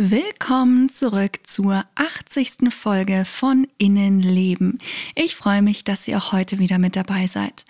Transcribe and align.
Willkommen 0.00 0.88
zurück 0.90 1.40
zur 1.42 1.84
80. 1.96 2.72
Folge 2.72 3.24
von 3.24 3.66
Innenleben. 3.78 4.78
Ich 5.16 5.34
freue 5.34 5.60
mich, 5.60 5.82
dass 5.82 6.06
ihr 6.06 6.18
auch 6.18 6.30
heute 6.30 6.60
wieder 6.60 6.78
mit 6.78 6.94
dabei 6.94 7.26
seid. 7.26 7.64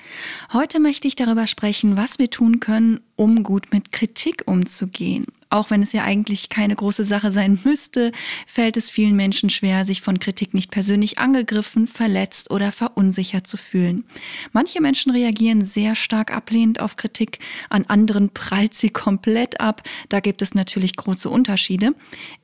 Heute 0.52 0.78
möchte 0.78 1.08
ich 1.08 1.16
darüber 1.16 1.46
sprechen, 1.46 1.96
was 1.96 2.18
wir 2.18 2.28
tun 2.28 2.60
können, 2.60 3.00
um 3.16 3.44
gut 3.44 3.72
mit 3.72 3.92
Kritik 3.92 4.42
umzugehen. 4.44 5.24
Auch 5.50 5.70
wenn 5.70 5.82
es 5.82 5.92
ja 5.92 6.04
eigentlich 6.04 6.50
keine 6.50 6.76
große 6.76 7.04
Sache 7.04 7.30
sein 7.30 7.58
müsste, 7.64 8.12
fällt 8.46 8.76
es 8.76 8.90
vielen 8.90 9.16
Menschen 9.16 9.48
schwer, 9.48 9.86
sich 9.86 10.02
von 10.02 10.18
Kritik 10.18 10.52
nicht 10.52 10.70
persönlich 10.70 11.18
angegriffen, 11.18 11.86
verletzt 11.86 12.50
oder 12.50 12.70
verunsichert 12.70 13.46
zu 13.46 13.56
fühlen. 13.56 14.04
Manche 14.52 14.82
Menschen 14.82 15.10
reagieren 15.10 15.64
sehr 15.64 15.94
stark 15.94 16.34
ablehnend 16.34 16.80
auf 16.80 16.96
Kritik, 16.96 17.38
an 17.70 17.84
anderen 17.88 18.28
prallt 18.30 18.74
sie 18.74 18.90
komplett 18.90 19.60
ab. 19.60 19.82
Da 20.10 20.20
gibt 20.20 20.42
es 20.42 20.54
natürlich 20.54 20.96
große 20.96 21.30
Unterschiede. 21.30 21.94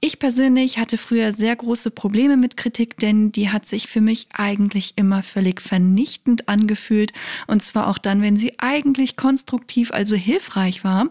Ich 0.00 0.18
persönlich 0.18 0.78
hatte 0.78 0.96
früher 0.96 1.32
sehr 1.32 1.54
große 1.54 1.90
Probleme 1.90 2.38
mit 2.38 2.56
Kritik, 2.56 2.96
denn 2.98 3.32
die 3.32 3.50
hat 3.50 3.66
sich 3.66 3.86
für 3.86 4.00
mich 4.00 4.28
eigentlich 4.32 4.94
immer 4.96 5.22
völlig 5.22 5.60
vernichtend 5.60 6.48
angefühlt. 6.48 7.12
Und 7.46 7.62
zwar 7.62 7.88
auch 7.88 7.98
dann, 7.98 8.22
wenn 8.22 8.38
sie 8.38 8.54
eigentlich 8.58 9.16
konstruktiv, 9.16 9.92
also 9.92 10.16
hilfreich 10.16 10.84
war. 10.84 11.10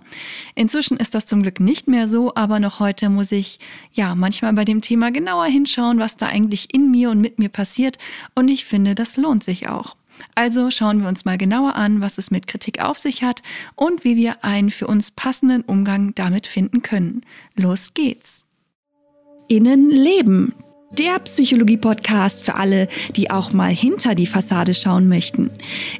Inzwischen 0.55 0.97
ist 0.97 1.13
das 1.13 1.27
zum 1.27 1.43
Glück 1.43 1.59
nicht 1.59 1.82
nicht 1.83 1.89
mehr 1.89 2.07
so, 2.07 2.33
aber 2.35 2.61
noch 2.61 2.79
heute 2.79 3.09
muss 3.09 3.33
ich 3.33 3.59
ja 3.91 4.15
manchmal 4.15 4.53
bei 4.53 4.63
dem 4.63 4.79
Thema 4.79 5.11
genauer 5.11 5.47
hinschauen, 5.47 5.99
was 5.99 6.15
da 6.15 6.27
eigentlich 6.27 6.73
in 6.73 6.91
mir 6.91 7.09
und 7.09 7.19
mit 7.19 7.39
mir 7.39 7.49
passiert. 7.49 7.97
Und 8.35 8.47
ich 8.47 8.63
finde, 8.63 8.95
das 8.95 9.17
lohnt 9.17 9.43
sich 9.43 9.67
auch. 9.67 9.97
Also 10.33 10.71
schauen 10.71 11.01
wir 11.01 11.09
uns 11.09 11.25
mal 11.25 11.37
genauer 11.37 11.75
an, 11.75 11.99
was 11.99 12.17
es 12.17 12.31
mit 12.31 12.47
Kritik 12.47 12.81
auf 12.81 12.99
sich 12.99 13.21
hat 13.21 13.43
und 13.75 14.05
wie 14.05 14.15
wir 14.15 14.45
einen 14.45 14.71
für 14.71 14.87
uns 14.87 15.11
passenden 15.11 15.63
Umgang 15.63 16.15
damit 16.15 16.47
finden 16.47 16.83
können. 16.83 17.25
Los 17.57 17.93
geht's! 17.93 18.47
Innenleben, 19.49 20.53
der 20.97 21.19
Psychologie-Podcast 21.19 22.43
für 22.43 22.55
alle, 22.55 22.87
die 23.15 23.31
auch 23.31 23.53
mal 23.53 23.71
hinter 23.71 24.15
die 24.15 24.27
Fassade 24.27 24.73
schauen 24.73 25.07
möchten. 25.07 25.51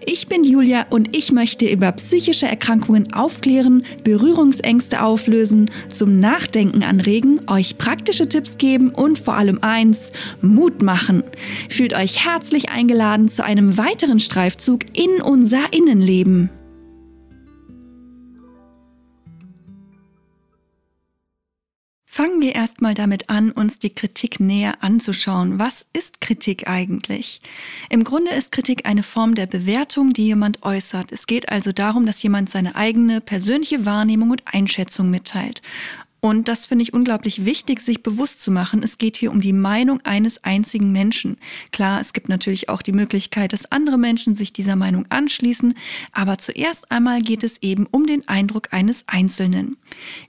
Ich 0.06 0.28
bin 0.28 0.44
Julia 0.44 0.86
und 0.90 1.16
ich 1.16 1.32
möchte 1.32 1.68
über 1.68 1.92
psychische 1.94 2.48
Erkrankungen 2.48 3.14
aufklären, 3.14 3.86
Berührungsängste 4.04 5.04
auflösen, 5.04 5.70
zum 5.90 6.20
Nachdenken 6.20 6.84
anregen, 6.84 7.42
euch 7.48 7.78
praktische 7.78 8.30
Tipps 8.30 8.58
geben 8.58 8.90
und 8.90 9.20
vor 9.20 9.36
allem 9.36 9.60
eins, 9.62 10.12
Mut 10.42 10.82
machen. 10.82 11.24
Fühlt 11.70 11.94
euch 11.94 12.26
herzlich 12.26 12.70
eingeladen 12.70 13.30
zu 13.30 13.44
einem 13.44 13.78
weiteren 13.78 14.20
Streifzug 14.20 14.82
in 14.94 15.22
unser 15.22 15.74
Innenleben. 15.74 16.50
Fangen 22.16 22.44
wir 22.44 22.54
erstmal 22.54 22.94
damit 22.94 23.32
an, 23.32 23.50
uns 23.50 23.80
die 23.80 23.90
Kritik 23.90 24.40
näher 24.40 24.84
anzuschauen. 24.84 25.58
Was 25.58 25.84
ist 25.94 26.22
Kritik 26.22 26.70
eigentlich? 26.70 27.42
Im 27.90 28.04
Grunde 28.04 28.30
ist 28.30 28.52
Kritik 28.52 28.86
eine 28.86 29.02
Form 29.02 29.34
der 29.34 29.48
Bewertung, 29.48 30.14
die 30.14 30.28
jemand 30.28 30.62
äußert. 30.62 31.12
Es 31.12 31.26
geht 31.26 31.50
also 31.50 31.72
darum, 31.72 32.06
dass 32.06 32.22
jemand 32.22 32.52
seine 32.52 32.76
eigene 32.76 33.20
persönliche 33.20 33.88
Wahrnehmung 33.88 34.30
und 34.30 34.44
Einschätzung 34.46 35.10
mitteilt. 35.10 35.64
Und 36.24 36.48
das 36.48 36.66
finde 36.66 36.84
ich 36.84 36.94
unglaublich 36.94 37.44
wichtig, 37.44 37.82
sich 37.82 38.02
bewusst 38.02 38.42
zu 38.42 38.50
machen. 38.50 38.82
Es 38.82 38.98
geht 38.98 39.18
hier 39.18 39.30
um 39.30 39.42
die 39.42 39.52
Meinung 39.52 40.00
eines 40.06 40.42
einzigen 40.46 40.94
Menschen. 40.94 41.36
Klar, 41.74 42.00
es 42.00 42.14
gibt 42.14 42.30
natürlich 42.30 42.70
auch 42.70 42.82
die 42.82 42.94
Möglichkeit, 42.94 43.52
dass 43.52 43.70
andere 43.74 43.98
Menschen 43.98 44.34
sich 44.34 44.54
dieser 44.54 44.78
Meinung 44.78 45.06
anschließen, 45.10 45.74
aber 46.14 46.38
zuerst 46.38 46.90
einmal 46.92 47.22
geht 47.22 47.44
es 47.44 47.62
eben 47.62 47.88
um 47.92 48.08
den 48.08 48.26
Eindruck 48.26 48.72
eines 48.72 49.04
Einzelnen. 49.06 49.76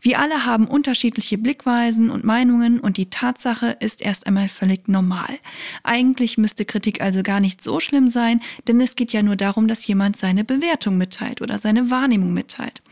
Wir 0.01 0.19
alle 0.19 0.45
haben 0.45 0.67
unterschiedliche 0.67 1.39
Blickweisen 1.39 2.11
und 2.11 2.25
Meinungen 2.25 2.81
und 2.81 2.97
die 2.97 3.09
Tatsache 3.09 3.77
ist 3.79 4.03
erst 4.03 4.27
einmal 4.27 4.49
völlig 4.49 4.89
normal. 4.89 5.39
Eigentlich 5.85 6.39
müsste 6.39 6.65
Kritik 6.65 7.03
also 7.03 7.23
gar 7.23 7.39
nicht 7.39 7.63
so 7.63 7.79
schlimm 7.79 8.09
sein, 8.09 8.41
denn 8.67 8.81
es 8.81 8.97
geht 8.97 9.13
ja 9.13 9.23
nur 9.23 9.37
darum, 9.37 9.69
dass 9.69 9.87
jemand 9.87 10.17
seine 10.17 10.43
Bewertung 10.43 10.99
mitteilt 10.99 11.41
oder 11.41 11.61
seine 11.61 11.89
Wahrnehmung 11.93 12.35
mitteilt. 12.35 12.83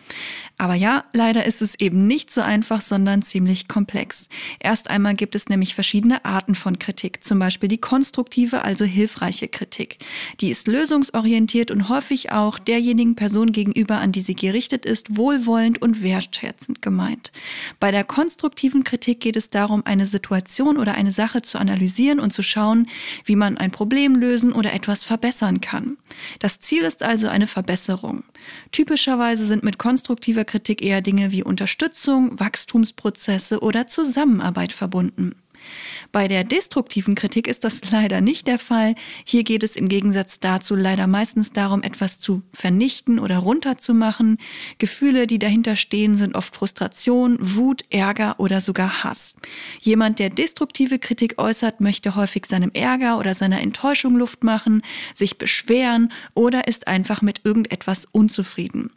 Aber 0.62 0.76
ja, 0.76 1.02
leider 1.12 1.44
ist 1.44 1.60
es 1.60 1.74
eben 1.80 2.06
nicht 2.06 2.32
so 2.32 2.40
einfach, 2.40 2.82
sondern 2.82 3.20
ziemlich 3.22 3.66
komplex. 3.66 4.28
Erst 4.60 4.90
einmal 4.90 5.16
gibt 5.16 5.34
es 5.34 5.48
nämlich 5.48 5.74
verschiedene 5.74 6.24
Arten 6.24 6.54
von 6.54 6.78
Kritik, 6.78 7.24
zum 7.24 7.40
Beispiel 7.40 7.68
die 7.68 7.78
konstruktive, 7.78 8.62
also 8.62 8.84
hilfreiche 8.84 9.48
Kritik. 9.48 9.98
Die 10.40 10.50
ist 10.50 10.68
lösungsorientiert 10.68 11.72
und 11.72 11.88
häufig 11.88 12.30
auch 12.30 12.60
derjenigen 12.60 13.16
Person 13.16 13.50
gegenüber, 13.50 13.98
an 13.98 14.12
die 14.12 14.20
sie 14.20 14.36
gerichtet 14.36 14.86
ist, 14.86 15.16
wohlwollend 15.16 15.82
und 15.82 16.00
wertschätzend 16.00 16.80
gemeint. 16.80 17.32
Bei 17.80 17.90
der 17.90 18.04
konstruktiven 18.04 18.84
Kritik 18.84 19.18
geht 19.18 19.34
es 19.34 19.50
darum, 19.50 19.84
eine 19.84 20.06
Situation 20.06 20.76
oder 20.76 20.94
eine 20.94 21.10
Sache 21.10 21.42
zu 21.42 21.58
analysieren 21.58 22.20
und 22.20 22.32
zu 22.32 22.44
schauen, 22.44 22.88
wie 23.24 23.34
man 23.34 23.58
ein 23.58 23.72
Problem 23.72 24.14
lösen 24.14 24.52
oder 24.52 24.72
etwas 24.72 25.02
verbessern 25.02 25.60
kann. 25.60 25.96
Das 26.38 26.60
Ziel 26.60 26.82
ist 26.82 27.02
also 27.02 27.26
eine 27.26 27.48
Verbesserung. 27.48 28.22
Typischerweise 28.70 29.44
sind 29.44 29.64
mit 29.64 29.78
konstruktiver 29.78 30.44
Kritik 30.52 30.82
eher 30.82 31.00
Dinge 31.00 31.32
wie 31.32 31.42
Unterstützung, 31.42 32.38
Wachstumsprozesse 32.38 33.60
oder 33.60 33.86
Zusammenarbeit 33.86 34.74
verbunden. 34.74 35.34
Bei 36.12 36.28
der 36.28 36.44
destruktiven 36.44 37.14
Kritik 37.14 37.46
ist 37.46 37.64
das 37.64 37.90
leider 37.90 38.20
nicht 38.20 38.46
der 38.46 38.58
Fall. 38.58 38.94
Hier 39.24 39.44
geht 39.44 39.62
es 39.62 39.76
im 39.76 39.88
Gegensatz 39.88 40.40
dazu 40.40 40.74
leider 40.74 41.06
meistens 41.06 41.52
darum, 41.52 41.82
etwas 41.82 42.20
zu 42.20 42.42
vernichten 42.52 43.18
oder 43.18 43.38
runterzumachen. 43.38 44.38
Gefühle, 44.78 45.26
die 45.26 45.38
dahinter 45.38 45.76
stehen, 45.76 46.16
sind 46.16 46.34
oft 46.34 46.54
Frustration, 46.54 47.38
Wut, 47.40 47.82
Ärger 47.90 48.38
oder 48.38 48.60
sogar 48.60 49.04
Hass. 49.04 49.36
Jemand, 49.80 50.18
der 50.18 50.30
destruktive 50.30 50.98
Kritik 50.98 51.38
äußert, 51.38 51.80
möchte 51.80 52.14
häufig 52.14 52.46
seinem 52.46 52.70
Ärger 52.74 53.18
oder 53.18 53.34
seiner 53.34 53.60
Enttäuschung 53.60 54.16
Luft 54.16 54.44
machen, 54.44 54.82
sich 55.14 55.38
beschweren 55.38 56.12
oder 56.34 56.68
ist 56.68 56.88
einfach 56.88 57.22
mit 57.22 57.40
irgendetwas 57.44 58.06
unzufrieden. 58.10 58.90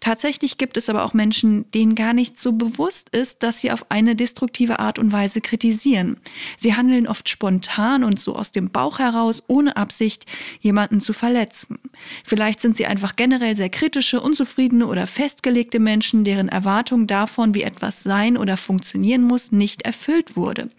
Tatsächlich 0.00 0.58
gibt 0.58 0.76
es 0.76 0.88
aber 0.88 1.04
auch 1.04 1.14
Menschen, 1.14 1.70
denen 1.72 1.94
gar 1.94 2.12
nicht 2.12 2.38
so 2.38 2.52
bewusst 2.52 3.10
ist, 3.10 3.42
dass 3.42 3.60
sie 3.60 3.70
auf 3.70 3.90
eine 3.90 4.16
destruktive 4.16 4.78
Art 4.78 4.98
und 4.98 5.12
Weise 5.12 5.40
kritisieren. 5.40 6.11
Sie 6.56 6.74
handeln 6.74 7.06
oft 7.06 7.28
spontan 7.28 8.04
und 8.04 8.18
so 8.18 8.36
aus 8.36 8.50
dem 8.50 8.70
Bauch 8.70 8.98
heraus, 8.98 9.42
ohne 9.46 9.76
Absicht, 9.76 10.26
jemanden 10.60 11.00
zu 11.00 11.12
verletzen. 11.12 11.78
Vielleicht 12.24 12.60
sind 12.60 12.76
sie 12.76 12.86
einfach 12.86 13.16
generell 13.16 13.56
sehr 13.56 13.68
kritische, 13.68 14.20
unzufriedene 14.20 14.86
oder 14.86 15.06
festgelegte 15.06 15.78
Menschen, 15.78 16.24
deren 16.24 16.48
Erwartung 16.48 17.06
davon, 17.06 17.54
wie 17.54 17.62
etwas 17.62 18.02
sein 18.02 18.36
oder 18.36 18.56
funktionieren 18.56 19.22
muss, 19.22 19.52
nicht 19.52 19.82
erfüllt 19.82 20.36
wurde. 20.36 20.70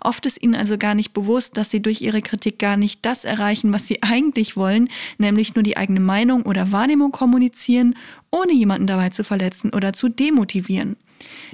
Oft 0.00 0.26
ist 0.26 0.42
ihnen 0.42 0.54
also 0.54 0.78
gar 0.78 0.94
nicht 0.94 1.12
bewusst, 1.12 1.56
dass 1.56 1.70
sie 1.70 1.80
durch 1.80 2.00
ihre 2.00 2.22
Kritik 2.22 2.58
gar 2.58 2.76
nicht 2.76 3.04
das 3.04 3.24
erreichen, 3.24 3.72
was 3.72 3.86
sie 3.86 4.02
eigentlich 4.02 4.56
wollen, 4.56 4.88
nämlich 5.18 5.54
nur 5.54 5.62
die 5.62 5.76
eigene 5.76 6.00
Meinung 6.00 6.42
oder 6.42 6.72
Wahrnehmung 6.72 7.12
kommunizieren, 7.12 7.96
ohne 8.30 8.52
jemanden 8.52 8.86
dabei 8.86 9.10
zu 9.10 9.24
verletzen 9.24 9.72
oder 9.72 9.92
zu 9.92 10.08
demotivieren. 10.08 10.96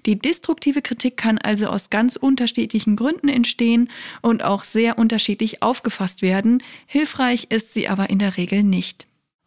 Die 0.07 0.19
destruktive 0.19 0.83
Kritik 0.83 1.17
kann 1.17 1.39
also 1.39 1.67
aus 1.67 1.91
ganz 1.91 2.17
unterschiedlichen 2.17 2.97
Gründen 2.97 3.29
entstehen 3.29 3.91
und 4.23 4.45
auch 4.45 4.65
sehr 4.65 4.99
unterschiedlich 4.99 5.63
aufgefasst 5.63 6.23
werden. 6.23 6.63
Hilfreich 6.87 7.47
ist 7.51 7.73
sie 7.73 7.89
aber 7.89 8.11
in 8.11 8.19
der 8.19 8.37
Regel 8.37 8.63
nicht. 8.63 9.07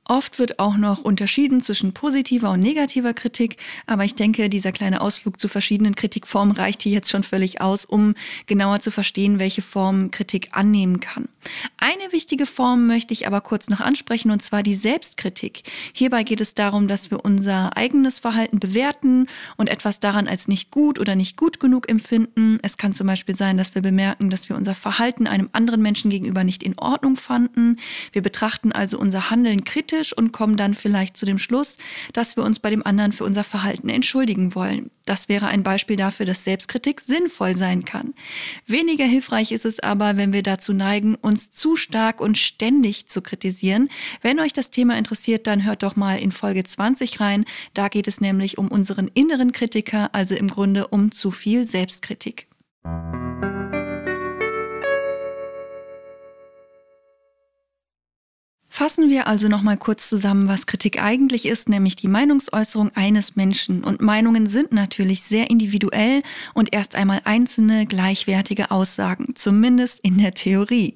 Oft 0.10 0.40
wird 0.40 0.58
auch 0.58 0.76
noch 0.76 1.04
unterschieden 1.04 1.62
zwischen 1.62 1.94
positiver 1.94 2.50
und 2.50 2.62
negativer 2.62 3.14
Kritik, 3.14 3.58
aber 3.86 4.06
ich 4.06 4.16
denke, 4.16 4.50
dieser 4.50 4.72
kleine 4.72 5.02
Ausflug 5.02 5.40
zu 5.40 5.48
verschiedenen 5.48 5.96
Kritikformen 5.96 6.56
reicht 6.56 6.82
hier 6.82 6.92
jetzt 6.92 7.12
schon 7.12 7.22
völlig 7.22 7.62
aus, 7.62 7.86
um 7.86 8.16
genauer 8.48 8.80
zu 8.80 8.90
verstehen, 8.90 9.38
welche 9.38 9.62
Form 9.62 10.10
Kritik 10.10 10.50
annehmen 10.54 11.00
kann. 11.00 11.30
Eine 11.78 12.12
wichtige 12.12 12.46
Form 12.46 12.88
möchte 12.88 13.14
ich 13.14 13.28
aber 13.28 13.42
kurz 13.42 13.70
noch 13.70 13.80
ansprechen, 13.80 14.32
und 14.32 14.42
zwar 14.42 14.64
die 14.64 14.76
Selbstkritik. 14.76 15.64
Hierbei 15.94 16.24
geht 16.24 16.42
es 16.42 16.56
darum, 16.56 16.88
dass 16.88 17.12
wir 17.12 17.24
unser 17.24 17.76
eigenes 17.78 18.20
Verhalten 18.20 18.60
bewerten 18.60 19.28
und 19.58 19.70
etwas 19.70 20.00
daran 20.00 20.28
als 20.28 20.48
nicht 20.48 20.72
gut 20.72 21.00
oder 21.00 21.16
nicht 21.16 21.38
gut 21.38 21.60
genug 21.60 21.90
empfinden. 21.90 22.60
Es 22.62 22.78
kann 22.78 22.94
zum 22.94 23.08
Beispiel 23.08 23.36
sein, 23.36 23.58
dass 23.58 23.76
wir 23.76 23.82
bemerken, 23.82 24.30
dass 24.30 24.50
wir 24.50 24.56
unser 24.56 24.76
Verhalten 24.76 25.28
einem 25.28 25.50
anderen 25.54 25.82
Menschen 25.82 26.10
gegenüber 26.10 26.44
nicht 26.44 26.64
in 26.64 26.78
Ordnung 26.78 27.16
fanden. 27.16 27.78
Wir 28.12 28.22
betrachten 28.22 28.72
also 28.72 29.00
unser 29.00 29.30
Handeln 29.30 29.64
kritisch 29.64 30.12
und 30.16 30.32
kommen 30.34 30.58
dann 30.58 30.74
vielleicht 30.74 31.18
zu 31.18 31.26
dem 31.26 31.40
Schluss, 31.40 31.78
dass 32.14 32.36
wir 32.36 32.44
uns 32.44 32.60
bei 32.60 32.70
dem 32.70 32.86
anderen 32.86 33.12
für 33.12 33.24
unser 33.24 33.44
Verhalten 33.44 33.90
entschuldigen 33.90 34.56
wollen. 34.56 34.92
Das 35.06 35.28
wäre 35.28 35.48
ein 35.48 35.64
Beispiel 35.64 35.96
dafür, 35.96 36.28
dass 36.28 36.44
Selbstkritik 36.44 37.02
sinnvoll 37.02 37.56
sein 37.56 37.84
kann. 37.84 38.14
Weniger 38.68 39.06
hilfreich 39.06 39.52
ist 39.52 39.66
es 39.66 39.80
aber, 39.80 40.18
wenn 40.18 40.34
wir 40.34 40.44
dazu 40.44 40.72
neigen, 40.72 41.16
uns 41.30 41.50
zu 41.50 41.78
stark 41.78 42.20
und 42.20 42.38
ständig 42.38 43.08
zu 43.08 43.22
kritisieren. 43.22 43.90
Wenn 44.22 44.40
euch 44.40 44.52
das 44.52 44.72
Thema 44.72 44.98
interessiert, 44.98 45.48
dann 45.48 45.64
hört 45.66 45.84
doch 45.84 45.96
mal 45.96 46.20
in 46.20 46.32
Folge 46.32 46.64
20 46.66 47.22
rein. 47.22 47.46
Da 47.74 47.88
geht 47.88 48.08
es 48.08 48.20
nämlich 48.20 48.58
um 48.58 48.68
unseren 48.68 49.10
inneren 49.14 49.54
Kritiker, 49.54 50.10
also 50.14 50.36
im 50.36 50.50
Grunde 50.50 50.88
um 50.88 51.12
zu 51.12 51.32
viel 51.32 51.66
Selbstkritik. 51.66 52.48
Fassen 58.80 59.10
wir 59.10 59.28
also 59.28 59.50
noch 59.50 59.62
mal 59.62 59.76
kurz 59.76 60.08
zusammen, 60.08 60.48
was 60.48 60.66
Kritik 60.66 61.04
eigentlich 61.04 61.46
ist, 61.46 61.68
nämlich 61.68 61.98
die 61.98 62.08
Meinungsäußerung 62.08 62.92
eines 62.96 63.36
Menschen. 63.36 63.84
Und 63.84 64.00
Meinungen 64.00 64.48
sind 64.48 64.72
natürlich 64.72 65.22
sehr 65.22 65.50
individuell 65.50 66.24
und 66.54 66.72
erst 66.72 66.96
einmal 66.96 67.20
einzelne 67.26 67.86
gleichwertige 67.86 68.72
Aussagen, 68.72 69.36
zumindest 69.36 70.00
in 70.00 70.18
der 70.18 70.32
Theorie. 70.32 70.96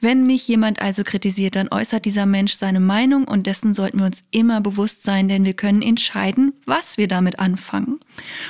Wenn 0.00 0.26
mich 0.26 0.48
jemand 0.48 0.82
also 0.82 1.04
kritisiert, 1.04 1.54
dann 1.54 1.68
äußert 1.68 2.04
dieser 2.04 2.26
Mensch 2.26 2.54
seine 2.54 2.80
Meinung 2.80 3.28
und 3.28 3.46
dessen 3.46 3.74
sollten 3.74 4.00
wir 4.00 4.06
uns 4.06 4.24
immer 4.32 4.60
bewusst 4.60 5.04
sein, 5.04 5.28
denn 5.28 5.44
wir 5.44 5.54
können 5.54 5.82
entscheiden, 5.82 6.52
was 6.66 6.98
wir 6.98 7.06
damit 7.06 7.38
anfangen. 7.38 8.00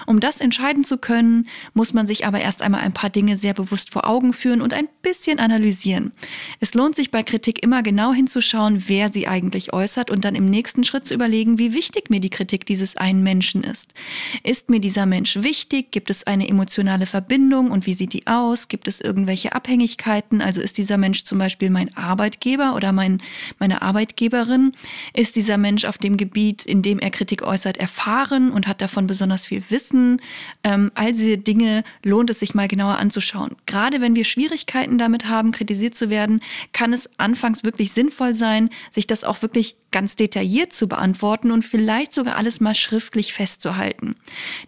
Um 0.07 0.21
das 0.21 0.41
entscheiden 0.41 0.85
zu 0.85 0.97
können, 0.97 1.49
muss 1.75 1.93
man 1.93 2.07
sich 2.07 2.25
aber 2.25 2.41
erst 2.41 2.63
einmal 2.63 2.81
ein 2.81 2.95
paar 2.95 3.11
Dinge 3.11 3.37
sehr 3.37 3.53
bewusst 3.53 3.91
vor 3.91 4.09
Augen 4.09 4.33
führen 4.33 4.63
und 4.63 4.73
ein 4.73 4.89
bisschen 5.03 5.39
analysieren. 5.39 6.13
Es 6.61 6.73
lohnt 6.73 6.97
sich 6.97 7.11
bei 7.11 7.23
Kritik 7.23 7.63
immer 7.63 7.83
genau 7.83 8.15
hinzuschauen, 8.15 8.70
schauen, 8.71 8.85
wer 8.89 9.11
sie 9.11 9.27
eigentlich 9.27 9.73
äußert 9.73 10.11
und 10.11 10.25
dann 10.25 10.35
im 10.35 10.51
nächsten 10.51 10.85
Schritt 10.85 11.05
zu 11.05 11.15
überlegen, 11.15 11.59
wie 11.59 11.75
wichtig 11.75 12.11
mir 12.11 12.21
die 12.21 12.31
Kritik 12.31 12.67
dieses 12.67 12.97
einen 12.97 13.23
Menschen 13.23 13.65
ist. 13.65 13.95
Ist 14.43 14.71
mir 14.71 14.81
dieser 14.81 15.07
Mensch 15.07 15.37
wichtig? 15.37 15.91
Gibt 15.91 16.11
es 16.11 16.27
eine 16.27 16.49
emotionale 16.49 17.07
Verbindung 17.07 17.71
und 17.71 17.87
wie 17.87 17.95
sieht 17.95 18.13
die 18.13 18.27
aus? 18.27 18.69
Gibt 18.69 18.89
es 18.89 19.01
irgendwelche 19.01 19.53
Abhängigkeiten? 19.53 20.41
Also 20.41 20.61
ist 20.61 20.79
dieser 20.79 20.99
Mensch 20.99 21.25
zum 21.25 21.39
Beispiel 21.39 21.71
mein 21.71 21.97
Arbeitgeber 21.97 22.75
oder 22.75 22.93
mein, 22.93 23.23
meine 23.59 23.83
Arbeitgeberin? 23.83 24.73
Ist 25.15 25.37
dieser 25.37 25.59
Mensch 25.59 25.85
auf 25.85 25.99
dem 25.99 26.17
Gebiet, 26.17 26.65
in 26.67 26.83
dem 26.83 26.99
er 26.99 27.11
Kritik 27.11 27.43
äußert, 27.43 27.77
erfahren 27.77 28.51
und 28.51 28.67
hat 28.67 28.81
davon 28.81 29.07
besonders 29.07 29.47
viel 29.47 29.63
Wissen? 29.71 30.21
Ähm, 30.65 30.91
all 30.95 31.13
diese 31.13 31.39
Dinge 31.39 31.85
lohnt 32.05 32.31
es 32.31 32.41
sich 32.41 32.55
mal 32.55 32.69
genauer 32.69 32.99
anzuschauen. 32.99 33.57
Gerade 33.67 34.01
wenn 34.01 34.17
wir 34.17 34.25
Schwierigkeiten 34.25 34.99
damit 34.99 35.27
haben, 35.27 35.53
kritisiert 35.53 35.95
zu 35.95 36.11
werden, 36.11 36.41
kann 36.73 36.93
es 36.93 37.09
anfangs 37.19 37.65
wirklich 37.65 37.93
sinnvoll 37.93 38.35
sein, 38.35 38.60
sein, 38.61 38.71
sich 38.91 39.07
das 39.07 39.25
auch 39.25 39.43
wirklich 39.43 39.77
ganz 39.91 40.17
detailliert 40.17 40.73
zu 40.73 40.89
beantworten 40.89 41.51
und 41.51 41.65
vielleicht 41.65 42.13
sogar 42.13 42.37
alles 42.37 42.61
mal 42.61 42.75
schriftlich 42.75 43.33
festzuhalten. 43.33 44.17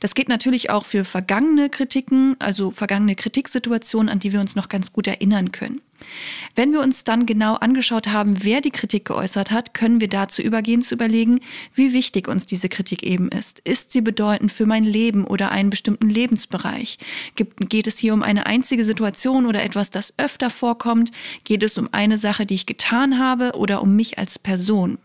Das 0.01 0.15
geht 0.15 0.29
natürlich 0.29 0.71
auch 0.71 0.85
für 0.85 1.05
vergangene 1.05 1.71
Kritiken, 1.71 2.37
also 2.39 2.71
vergangene 2.71 3.15
Kritiksituationen, 3.15 4.09
an 4.09 4.19
die 4.19 4.33
wir 4.33 4.41
uns 4.41 4.57
noch 4.57 4.69
ganz 4.69 4.93
gut 4.93 5.07
erinnern 5.07 5.53
können. 5.53 5.81
Wenn 6.55 6.73
wir 6.73 6.81
uns 6.81 7.05
dann 7.05 7.27
genau 7.27 7.55
angeschaut 7.55 8.09
haben, 8.09 8.45
wer 8.45 8.61
die 8.61 8.71
Kritik 8.71 9.07
geäußert 9.07 9.51
hat, 9.51 9.75
können 9.75 10.01
wir 10.01 10.09
dazu 10.09 10.43
übergehen 10.43 10.83
zu 10.83 10.95
überlegen, 10.95 11.41
wie 11.75 11.93
wichtig 11.93 12.29
uns 12.29 12.47
diese 12.47 12.69
Kritik 12.69 13.03
eben 13.03 13.29
ist. 13.29 13.61
Ist 13.61 13.93
sie 13.93 14.01
bedeutend 14.01 14.53
für 14.53 14.67
mein 14.67 14.85
Leben 14.85 15.25
oder 15.25 15.51
einen 15.51 15.71
bestimmten 15.71 16.09
Lebensbereich? 16.09 16.99
geht 17.37 17.87
es 17.87 17.99
hier 17.99 18.15
um 18.15 18.23
eine 18.23 18.47
einzige 18.47 18.85
Situation 18.85 19.47
oder 19.47 19.63
etwas, 19.63 19.91
das 19.91 20.15
öfter 20.19 20.51
vorkommt? 20.51 21.11
Geht 21.45 21.63
es 21.63 21.79
um 21.79 21.89
eine 21.93 22.19
Sache, 22.19 22.47
die 22.47 22.55
ich 22.55 22.67
getan 22.67 23.19
habe 23.19 23.53
oder 23.53 23.83
um 23.83 23.97
mich 23.97 24.19
als 24.19 24.39
Person? 24.39 24.99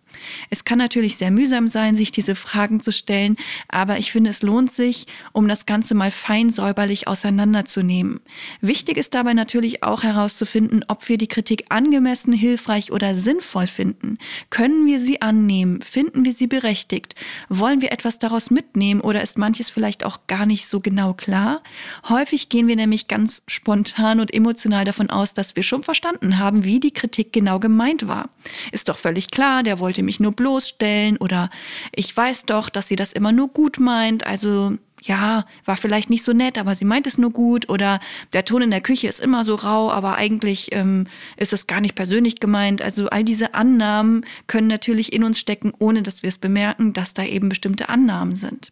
Es 0.50 0.66
kann 0.66 0.78
natürlich 0.78 1.18
sehr 1.18 1.32
mühsam 1.32 1.68
sein, 1.68 1.96
sich 1.96 2.12
diese 2.12 2.36
Fragen 2.36 2.80
zu 2.80 2.92
stellen, 2.92 3.38
aber 3.68 3.98
ich 3.98 4.12
finde, 4.12 4.30
es 4.30 4.42
lohnt 4.42 4.72
sich, 4.72 5.08
um 5.34 5.48
das 5.48 5.66
Ganze 5.66 5.96
mal 5.96 6.12
fein 6.12 6.50
säuberlich 6.50 7.08
auseinanderzunehmen. 7.08 8.20
Wichtig 8.62 8.98
ist 8.98 9.14
dabei 9.14 9.34
natürlich 9.34 9.84
auch 9.84 10.04
herauszufinden, 10.04 10.84
ob 10.88 11.08
wir 11.10 11.18
die 11.18 11.28
Kritik 11.28 11.66
angemessen, 11.70 12.34
hilfreich 12.34 12.92
oder 12.92 13.16
sinnvoll 13.16 13.68
finden. 13.68 14.18
Können 14.50 14.86
wir 14.86 15.00
sie 15.00 15.22
annehmen? 15.22 15.82
Finden 15.82 16.26
wir 16.26 16.34
sie 16.34 16.48
berechtigt? 16.48 17.16
Wollen 17.50 17.82
wir 17.82 17.92
etwas 17.92 18.20
daraus 18.20 18.50
mitnehmen 18.50 19.02
oder 19.02 19.22
ist 19.22 19.38
manches 19.38 19.70
vielleicht 19.70 20.04
auch 20.04 20.28
gar 20.28 20.46
nicht 20.46 20.68
so 20.68 20.80
genau 20.80 21.14
klar? 21.14 21.62
Häufig 22.08 22.50
gehen 22.50 22.68
wir 22.68 22.76
nämlich 22.76 23.08
ganz 23.08 23.44
spontan 23.48 24.20
und 24.20 24.34
emotional 24.34 24.86
davon 24.86 25.10
aus, 25.10 25.34
dass 25.34 25.56
wir 25.56 25.64
schon 25.64 25.84
verstanden 25.84 26.40
haben, 26.40 26.64
wie 26.64 26.80
die 26.80 26.92
Kritik 26.92 27.34
genau 27.34 27.60
gemeint 27.60 28.08
war. 28.08 28.30
Ist 28.72 28.90
doch 28.90 28.98
völlig 28.98 29.32
klar, 29.32 29.64
der 29.64 29.80
wollte 29.80 29.97
mich 30.04 30.20
nur 30.20 30.32
bloßstellen 30.32 31.18
oder 31.18 31.50
ich 31.94 32.16
weiß 32.16 32.46
doch, 32.46 32.70
dass 32.70 32.88
sie 32.88 32.96
das 32.96 33.14
immer 33.14 33.32
nur 33.32 33.50
gut 33.50 33.80
meint, 33.80 34.26
also 34.26 34.78
ja, 35.04 35.46
war 35.64 35.78
vielleicht 35.78 36.10
nicht 36.10 36.24
so 36.24 36.34
nett, 36.34 36.58
aber 36.58 36.74
sie 36.76 36.86
meint 36.86 37.08
es 37.08 37.18
nur 37.18 37.30
gut 37.32 37.70
oder 37.70 38.00
der 38.34 38.46
Ton 38.46 38.64
in 38.64 38.72
der 38.72 38.82
Küche 38.82 39.08
ist 39.08 39.20
immer 39.20 39.44
so 39.44 39.56
rau, 39.56 39.92
aber 39.92 40.16
eigentlich 40.16 40.70
ähm, 40.72 41.08
ist 41.38 41.54
es 41.54 41.68
gar 41.68 41.82
nicht 41.82 41.96
persönlich 41.96 42.40
gemeint. 42.40 42.82
Also 42.82 43.08
all 43.08 43.24
diese 43.24 43.54
Annahmen 43.54 44.26
können 44.48 44.68
natürlich 44.68 45.14
in 45.14 45.24
uns 45.24 45.40
stecken, 45.40 45.72
ohne 45.78 46.02
dass 46.04 46.24
wir 46.24 46.30
es 46.30 46.38
bemerken, 46.38 46.94
dass 46.94 47.14
da 47.14 47.24
eben 47.24 47.50
bestimmte 47.50 47.90
Annahmen 47.90 48.36
sind. 48.36 48.72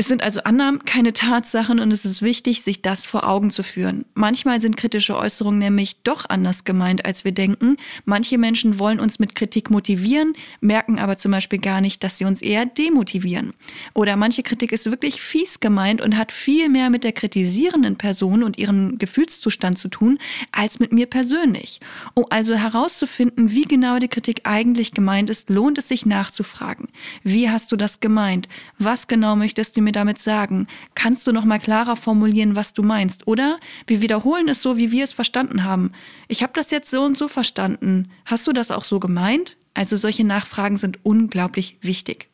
Es 0.00 0.06
sind 0.06 0.22
also 0.22 0.44
Annahmen, 0.44 0.84
keine 0.84 1.12
Tatsachen 1.12 1.80
und 1.80 1.90
es 1.90 2.04
ist 2.04 2.22
wichtig, 2.22 2.62
sich 2.62 2.82
das 2.82 3.04
vor 3.04 3.28
Augen 3.28 3.50
zu 3.50 3.64
führen. 3.64 4.04
Manchmal 4.14 4.60
sind 4.60 4.76
kritische 4.76 5.16
Äußerungen 5.16 5.58
nämlich 5.58 6.04
doch 6.04 6.24
anders 6.28 6.62
gemeint, 6.62 7.04
als 7.04 7.24
wir 7.24 7.32
denken. 7.32 7.78
Manche 8.04 8.38
Menschen 8.38 8.78
wollen 8.78 9.00
uns 9.00 9.18
mit 9.18 9.34
Kritik 9.34 9.70
motivieren, 9.70 10.34
merken 10.60 11.00
aber 11.00 11.16
zum 11.16 11.32
Beispiel 11.32 11.58
gar 11.58 11.80
nicht, 11.80 12.04
dass 12.04 12.16
sie 12.16 12.26
uns 12.26 12.42
eher 12.42 12.64
demotivieren. 12.64 13.54
Oder 13.92 14.14
manche 14.14 14.44
Kritik 14.44 14.70
ist 14.70 14.88
wirklich 14.88 15.20
fies 15.20 15.58
gemeint 15.58 16.00
und 16.00 16.16
hat 16.16 16.30
viel 16.30 16.68
mehr 16.68 16.90
mit 16.90 17.02
der 17.02 17.10
kritisierenden 17.10 17.96
Person 17.96 18.44
und 18.44 18.56
ihrem 18.56 18.98
Gefühlszustand 18.98 19.78
zu 19.78 19.88
tun, 19.88 20.20
als 20.52 20.78
mit 20.78 20.92
mir 20.92 21.06
persönlich. 21.06 21.80
Um 22.14 22.24
also 22.30 22.54
herauszufinden, 22.54 23.50
wie 23.50 23.62
genau 23.62 23.98
die 23.98 24.06
Kritik 24.06 24.42
eigentlich 24.44 24.92
gemeint 24.92 25.28
ist, 25.28 25.50
lohnt 25.50 25.76
es 25.76 25.88
sich 25.88 26.06
nachzufragen. 26.06 26.86
Wie 27.24 27.50
hast 27.50 27.72
du 27.72 27.76
das 27.76 27.98
gemeint? 27.98 28.48
Was 28.78 29.08
genau 29.08 29.34
möchtest 29.34 29.76
du 29.76 29.87
mir 29.88 29.92
damit 29.92 30.18
sagen? 30.18 30.66
Kannst 30.94 31.26
du 31.26 31.32
noch 31.32 31.44
mal 31.44 31.58
klarer 31.58 31.96
formulieren, 31.96 32.56
was 32.56 32.74
du 32.74 32.82
meinst? 32.82 33.26
Oder 33.26 33.58
wir 33.86 34.02
wiederholen 34.02 34.48
es 34.48 34.62
so, 34.62 34.76
wie 34.76 34.92
wir 34.92 35.04
es 35.04 35.12
verstanden 35.12 35.64
haben. 35.64 35.92
Ich 36.28 36.42
habe 36.42 36.52
das 36.54 36.70
jetzt 36.70 36.90
so 36.90 37.02
und 37.02 37.16
so 37.16 37.26
verstanden. 37.26 38.10
Hast 38.26 38.46
du 38.46 38.52
das 38.52 38.70
auch 38.70 38.84
so 38.84 39.00
gemeint? 39.00 39.56
Also 39.74 39.96
solche 39.96 40.24
Nachfragen 40.24 40.76
sind 40.76 40.98
unglaublich 41.04 41.78
wichtig. 41.80 42.28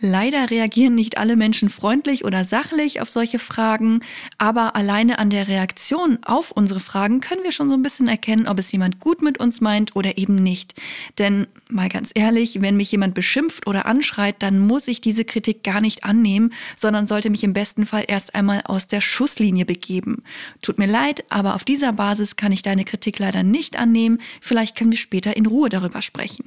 Leider 0.00 0.50
reagieren 0.50 0.94
nicht 0.94 1.16
alle 1.16 1.36
Menschen 1.36 1.70
freundlich 1.70 2.24
oder 2.24 2.44
sachlich 2.44 3.00
auf 3.00 3.08
solche 3.08 3.38
Fragen, 3.38 4.00
aber 4.36 4.76
alleine 4.76 5.18
an 5.18 5.30
der 5.30 5.48
Reaktion 5.48 6.18
auf 6.22 6.50
unsere 6.50 6.80
Fragen 6.80 7.20
können 7.20 7.44
wir 7.44 7.52
schon 7.52 7.68
so 7.70 7.74
ein 7.74 7.82
bisschen 7.82 8.08
erkennen, 8.08 8.46
ob 8.46 8.58
es 8.58 8.70
jemand 8.72 9.00
gut 9.00 9.22
mit 9.22 9.38
uns 9.38 9.60
meint 9.60 9.96
oder 9.96 10.18
eben 10.18 10.36
nicht. 10.36 10.74
Denn 11.18 11.46
mal 11.70 11.88
ganz 11.88 12.10
ehrlich, 12.14 12.60
wenn 12.60 12.76
mich 12.76 12.92
jemand 12.92 13.14
beschimpft 13.14 13.66
oder 13.66 13.86
anschreit, 13.86 14.36
dann 14.40 14.58
muss 14.58 14.86
ich 14.86 15.00
diese 15.00 15.24
Kritik 15.24 15.64
gar 15.64 15.80
nicht 15.80 16.04
annehmen, 16.04 16.52
sondern 16.74 17.06
sollte 17.06 17.30
mich 17.30 17.42
im 17.42 17.54
besten 17.54 17.86
Fall 17.86 18.04
erst 18.06 18.34
einmal 18.34 18.62
aus 18.64 18.88
der 18.88 19.00
Schusslinie 19.00 19.64
begeben. 19.64 20.22
Tut 20.60 20.78
mir 20.78 20.86
leid, 20.86 21.24
aber 21.30 21.54
auf 21.54 21.64
dieser 21.64 21.92
Basis 21.92 22.36
kann 22.36 22.52
ich 22.52 22.62
deine 22.62 22.84
Kritik 22.84 23.18
leider 23.18 23.42
nicht 23.42 23.76
annehmen. 23.76 24.18
Vielleicht 24.40 24.76
können 24.76 24.92
wir 24.92 24.98
später 24.98 25.36
in 25.36 25.46
Ruhe 25.46 25.70
darüber 25.70 26.02
sprechen. 26.02 26.44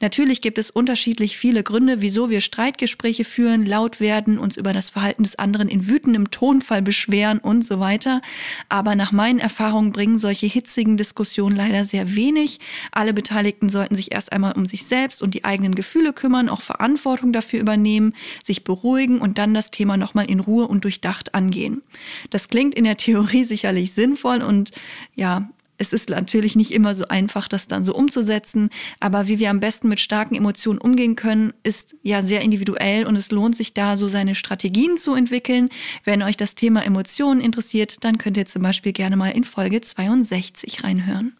Natürlich 0.00 0.40
gibt 0.40 0.58
es 0.58 0.70
unterschiedlich 0.70 1.36
viele 1.36 1.62
Gründe, 1.62 2.00
wieso 2.00 2.30
wir 2.30 2.40
Streitgespräche 2.40 3.24
führen, 3.24 3.66
laut 3.66 4.00
werden, 4.00 4.38
uns 4.38 4.56
über 4.56 4.72
das 4.72 4.90
Verhalten 4.90 5.22
des 5.22 5.38
anderen 5.38 5.68
in 5.68 5.88
wütendem 5.88 6.30
Tonfall 6.30 6.82
beschweren 6.82 7.38
und 7.38 7.64
so 7.64 7.80
weiter. 7.80 8.22
Aber 8.68 8.94
nach 8.94 9.12
meinen 9.12 9.38
Erfahrungen 9.38 9.92
bringen 9.92 10.18
solche 10.18 10.46
hitzigen 10.46 10.96
Diskussionen 10.96 11.56
leider 11.56 11.84
sehr 11.84 12.16
wenig. 12.16 12.60
Alle 12.92 13.12
Beteiligten 13.12 13.68
sollten 13.68 13.96
sich 13.96 14.12
erst 14.12 14.32
einmal 14.32 14.52
um 14.56 14.66
sich 14.66 14.86
selbst 14.86 15.22
und 15.22 15.34
die 15.34 15.44
eigenen 15.44 15.74
Gefühle 15.74 16.12
kümmern, 16.12 16.48
auch 16.48 16.60
Verantwortung 16.60 17.32
dafür 17.32 17.60
übernehmen, 17.60 18.14
sich 18.42 18.64
beruhigen 18.64 19.20
und 19.20 19.38
dann 19.38 19.54
das 19.54 19.70
Thema 19.70 19.96
nochmal 19.96 20.30
in 20.30 20.40
Ruhe 20.40 20.66
und 20.66 20.84
durchdacht 20.84 21.34
angehen. 21.34 21.82
Das 22.30 22.48
klingt 22.48 22.74
in 22.74 22.84
der 22.84 22.96
Theorie 22.96 23.44
sicherlich 23.44 23.92
sinnvoll 23.92 24.42
und 24.42 24.70
ja, 25.14 25.48
es 25.80 25.94
ist 25.94 26.10
natürlich 26.10 26.56
nicht 26.56 26.72
immer 26.72 26.94
so 26.94 27.08
einfach, 27.08 27.48
das 27.48 27.66
dann 27.66 27.84
so 27.84 27.94
umzusetzen, 27.94 28.68
aber 29.00 29.28
wie 29.28 29.38
wir 29.38 29.48
am 29.48 29.60
besten 29.60 29.88
mit 29.88 29.98
starken 29.98 30.34
Emotionen 30.34 30.78
umgehen 30.78 31.16
können, 31.16 31.54
ist 31.62 31.96
ja 32.02 32.22
sehr 32.22 32.42
individuell 32.42 33.06
und 33.06 33.16
es 33.16 33.30
lohnt 33.30 33.56
sich 33.56 33.72
da 33.72 33.96
so 33.96 34.06
seine 34.06 34.34
Strategien 34.34 34.98
zu 34.98 35.14
entwickeln. 35.14 35.70
Wenn 36.04 36.22
euch 36.22 36.36
das 36.36 36.54
Thema 36.54 36.84
Emotionen 36.84 37.40
interessiert, 37.40 38.04
dann 38.04 38.18
könnt 38.18 38.36
ihr 38.36 38.44
zum 38.44 38.62
Beispiel 38.62 38.92
gerne 38.92 39.16
mal 39.16 39.30
in 39.30 39.44
Folge 39.44 39.80
62 39.80 40.84
reinhören. 40.84 41.38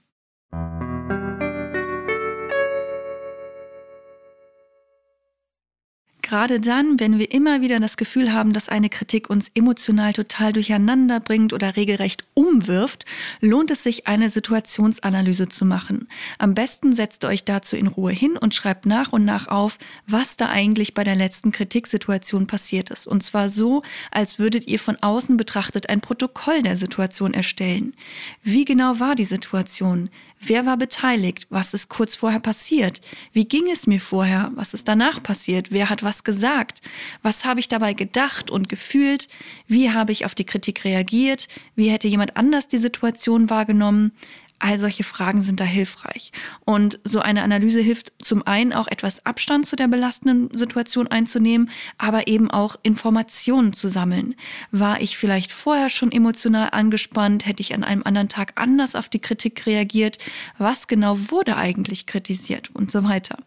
Gerade 6.31 6.61
dann, 6.61 7.01
wenn 7.01 7.19
wir 7.19 7.33
immer 7.33 7.61
wieder 7.61 7.81
das 7.81 7.97
Gefühl 7.97 8.33
haben, 8.33 8.53
dass 8.53 8.69
eine 8.69 8.89
Kritik 8.89 9.29
uns 9.29 9.51
emotional 9.57 10.13
total 10.13 10.53
durcheinander 10.53 11.19
bringt 11.19 11.53
oder 11.53 11.75
regelrecht 11.75 12.23
umwirft, 12.35 13.05
lohnt 13.41 13.73
es 13.73 13.83
sich, 13.83 14.07
eine 14.07 14.31
Situationsanalyse 14.31 15.49
zu 15.49 15.65
machen. 15.65 16.07
Am 16.39 16.55
besten 16.55 16.93
setzt 16.93 17.25
ihr 17.25 17.31
euch 17.31 17.45
dazu 17.45 17.77
in 17.77 17.89
Ruhe 17.89 18.13
hin 18.13 18.37
und 18.37 18.55
schreibt 18.55 18.87
nach 18.87 19.13
und 19.13 19.25
nach 19.25 19.49
auf, 19.49 19.81
was 20.07 20.37
da 20.37 20.49
eigentlich 20.49 20.95
bei 20.95 21.03
der 21.03 21.17
letzten 21.17 21.51
Kritiksituation 21.51 22.47
passiert 22.47 22.91
ist. 22.91 23.09
Und 23.09 23.25
zwar 23.25 23.51
so, 23.51 23.83
als 24.13 24.39
würdet 24.39 24.69
ihr 24.69 24.79
von 24.79 24.99
außen 25.01 25.37
betrachtet 25.37 25.89
ein 25.89 26.01
Protokoll 26.01 26.63
der 26.63 26.77
Situation 26.77 27.35
erstellen. 27.35 27.93
Wie 28.41 28.65
genau 28.65 29.01
war 29.01 29.17
die 29.17 29.25
Situation? 29.25 30.11
Wer 30.43 30.65
war 30.65 30.79
beteiligt? 30.79 31.47
Was 31.51 31.75
ist 31.75 31.91
kurz 31.91 32.17
vorher 32.17 32.41
passiert? 32.41 33.03
Wie 33.33 33.45
ging 33.45 33.71
es 33.71 33.87
mir 33.87 34.01
vorher? 34.01 34.51
Was 34.55 34.73
ist 34.73 34.89
danach 34.89 35.23
passiert? 35.23 35.71
Wer 35.71 35.91
hat 35.91 36.03
was 36.03 36.25
gesagt? 36.25 36.81
Was 37.23 37.45
habe 37.45 37.61
ich 37.61 37.69
dabei 37.69 37.93
gedacht 37.93 38.51
und 38.51 38.71
gefühlt? 38.71 39.29
Wie 39.67 39.91
habe 39.91 40.13
ich 40.13 40.25
auf 40.25 40.35
die 40.35 40.47
Kritik 40.47 40.85
reagiert? 40.85 41.49
Wie 41.77 41.91
hätte 41.91 42.09
jemand 42.09 42.39
anders 42.39 42.69
die 42.69 42.79
Situation 42.79 43.51
wahrgenommen? 43.51 44.13
All 44.61 44.79
solche 44.79 45.05
Fragen 45.05 45.41
sind 45.41 45.59
da 45.59 45.65
hilfreich. 45.65 46.33
Und 46.65 47.01
so 47.03 47.21
eine 47.21 47.43
Analyse 47.43 47.81
hilft 47.81 48.13
zum 48.23 48.47
einen 48.47 48.73
auch 48.73 48.87
etwas 48.89 49.25
Abstand 49.25 49.67
zu 49.67 49.75
der 49.75 49.89
belastenden 49.89 50.57
Situation 50.57 51.09
einzunehmen, 51.09 51.71
aber 51.97 52.29
eben 52.29 52.51
auch 52.51 52.77
Informationen 52.83 53.73
zu 53.73 53.89
sammeln. 53.89 54.35
War 54.71 55.01
ich 55.01 55.17
vielleicht 55.17 55.51
vorher 55.51 55.89
schon 55.89 56.13
emotional 56.13 56.69
angespannt? 56.73 57.47
Hätte 57.47 57.63
ich 57.63 57.75
an 57.75 57.85
einem 57.85 58.03
anderen 58.05 58.29
Tag 58.29 58.53
anders 58.57 58.95
auf 58.95 59.09
die 59.09 59.19
Kritik 59.19 59.65
reagiert? 59.65 60.19
Was 60.59 60.87
genau 60.87 61.17
wurde 61.31 61.57
eigentlich 61.57 62.05
kritisiert 62.05 62.71
und 62.75 62.91
so 62.91 63.03
weiter? 63.03 63.39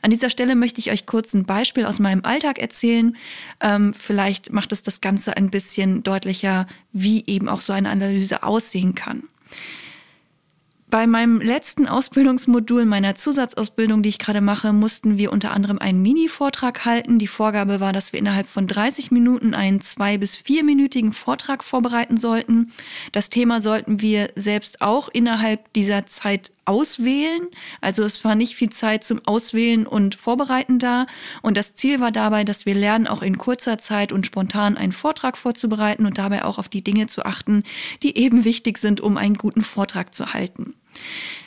An 0.00 0.10
dieser 0.10 0.30
Stelle 0.30 0.54
möchte 0.54 0.80
ich 0.80 0.90
euch 0.90 1.04
kurz 1.04 1.34
ein 1.34 1.44
Beispiel 1.44 1.84
aus 1.84 1.98
meinem 1.98 2.24
Alltag 2.24 2.58
erzählen. 2.58 3.16
Ähm, 3.60 3.92
vielleicht 3.92 4.52
macht 4.52 4.72
es 4.72 4.82
das 4.82 5.00
Ganze 5.00 5.36
ein 5.36 5.50
bisschen 5.50 6.02
deutlicher, 6.02 6.66
wie 6.92 7.24
eben 7.26 7.48
auch 7.48 7.60
so 7.60 7.72
eine 7.72 7.90
Analyse 7.90 8.42
aussehen 8.42 8.94
kann. 8.94 9.24
Bei 10.94 11.08
meinem 11.08 11.40
letzten 11.40 11.88
Ausbildungsmodul 11.88 12.84
meiner 12.84 13.16
Zusatzausbildung, 13.16 14.04
die 14.04 14.10
ich 14.10 14.20
gerade 14.20 14.40
mache, 14.40 14.72
mussten 14.72 15.18
wir 15.18 15.32
unter 15.32 15.50
anderem 15.50 15.80
einen 15.80 16.00
Mini-Vortrag 16.02 16.84
halten. 16.84 17.18
Die 17.18 17.26
Vorgabe 17.26 17.80
war, 17.80 17.92
dass 17.92 18.12
wir 18.12 18.20
innerhalb 18.20 18.46
von 18.46 18.68
30 18.68 19.10
Minuten 19.10 19.54
einen 19.54 19.80
zwei- 19.80 20.18
bis 20.18 20.36
vierminütigen 20.36 21.10
Vortrag 21.10 21.64
vorbereiten 21.64 22.16
sollten. 22.16 22.70
Das 23.10 23.28
Thema 23.28 23.60
sollten 23.60 24.02
wir 24.02 24.28
selbst 24.36 24.82
auch 24.82 25.08
innerhalb 25.08 25.72
dieser 25.72 26.06
Zeit 26.06 26.52
auswählen. 26.66 27.48
Also 27.80 28.02
es 28.04 28.24
war 28.24 28.34
nicht 28.34 28.56
viel 28.56 28.70
Zeit 28.70 29.04
zum 29.04 29.20
Auswählen 29.26 29.86
und 29.86 30.14
Vorbereiten 30.14 30.78
da. 30.78 31.06
Und 31.42 31.56
das 31.56 31.74
Ziel 31.74 32.00
war 32.00 32.10
dabei, 32.10 32.44
dass 32.44 32.66
wir 32.66 32.74
lernen, 32.74 33.06
auch 33.06 33.22
in 33.22 33.38
kurzer 33.38 33.78
Zeit 33.78 34.12
und 34.12 34.26
spontan 34.26 34.76
einen 34.76 34.92
Vortrag 34.92 35.36
vorzubereiten 35.36 36.06
und 36.06 36.18
dabei 36.18 36.44
auch 36.44 36.58
auf 36.58 36.68
die 36.68 36.84
Dinge 36.84 37.06
zu 37.06 37.24
achten, 37.24 37.64
die 38.02 38.16
eben 38.16 38.44
wichtig 38.44 38.78
sind, 38.78 39.00
um 39.00 39.16
einen 39.16 39.36
guten 39.36 39.62
Vortrag 39.62 40.14
zu 40.14 40.32
halten. 40.32 40.74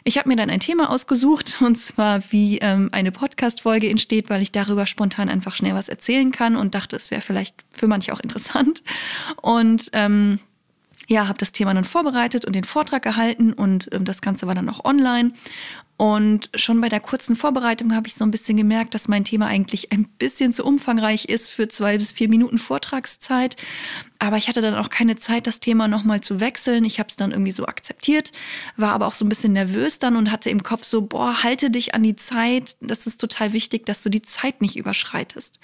Ich 0.03 0.17
habe 0.17 0.29
mir 0.29 0.35
dann 0.35 0.49
ein 0.49 0.59
Thema 0.59 0.89
ausgesucht, 0.89 1.57
und 1.61 1.77
zwar 1.77 2.31
wie 2.31 2.59
ähm, 2.59 2.89
eine 2.91 3.11
Podcast-Folge 3.11 3.89
entsteht, 3.89 4.29
weil 4.29 4.41
ich 4.41 4.51
darüber 4.51 4.85
spontan 4.85 5.29
einfach 5.29 5.55
schnell 5.55 5.73
was 5.73 5.89
erzählen 5.89 6.31
kann 6.31 6.55
und 6.55 6.75
dachte, 6.75 6.95
es 6.95 7.11
wäre 7.11 7.21
vielleicht 7.21 7.63
für 7.71 7.87
manche 7.87 8.13
auch 8.13 8.19
interessant. 8.19 8.83
Und 9.41 9.89
ähm, 9.93 10.39
ja, 11.07 11.27
habe 11.27 11.37
das 11.37 11.53
Thema 11.53 11.73
dann 11.73 11.85
vorbereitet 11.85 12.45
und 12.45 12.53
den 12.53 12.65
Vortrag 12.65 13.01
gehalten 13.01 13.53
und 13.53 13.89
ähm, 13.93 14.05
das 14.05 14.21
Ganze 14.21 14.45
war 14.45 14.55
dann 14.55 14.69
auch 14.69 14.85
online. 14.85 15.31
Und 15.97 16.51
schon 16.53 16.79
bei 16.79 16.89
der 16.89 16.99
kurzen 16.99 17.35
Vorbereitung 17.35 17.95
habe 17.95 18.07
ich 18.07 18.13
so 18.13 18.23
ein 18.23 18.29
bisschen 18.29 18.55
gemerkt, 18.55 18.93
dass 18.93 19.07
mein 19.07 19.23
Thema 19.23 19.47
eigentlich 19.47 19.91
ein 19.91 20.07
bisschen 20.07 20.53
zu 20.53 20.63
umfangreich 20.63 21.25
ist 21.25 21.49
für 21.49 21.67
zwei 21.69 21.97
bis 21.97 22.11
vier 22.11 22.29
Minuten 22.29 22.59
Vortragszeit. 22.59 23.55
Aber 24.19 24.37
ich 24.37 24.47
hatte 24.47 24.61
dann 24.61 24.75
auch 24.75 24.89
keine 24.89 25.15
Zeit, 25.15 25.47
das 25.47 25.59
Thema 25.59 25.87
nochmal 25.87 26.21
zu 26.21 26.39
wechseln. 26.39 26.85
Ich 26.85 26.99
habe 26.99 27.09
es 27.09 27.15
dann 27.15 27.31
irgendwie 27.31 27.51
so 27.51 27.65
akzeptiert, 27.65 28.31
war 28.75 28.91
aber 28.91 29.07
auch 29.07 29.15
so 29.15 29.25
ein 29.25 29.29
bisschen 29.29 29.53
nervös 29.53 29.97
dann 29.97 30.17
und 30.17 30.31
hatte 30.31 30.51
im 30.51 30.61
Kopf 30.61 30.83
so, 30.83 31.01
boah, 31.01 31.41
halte 31.41 31.71
dich 31.71 31.95
an 31.95 32.03
die 32.03 32.15
Zeit. 32.15 32.77
Das 32.79 33.07
ist 33.07 33.19
total 33.19 33.53
wichtig, 33.53 33.87
dass 33.87 34.03
du 34.03 34.09
die 34.09 34.21
Zeit 34.21 34.61
nicht 34.61 34.75
überschreitest. 34.75 35.59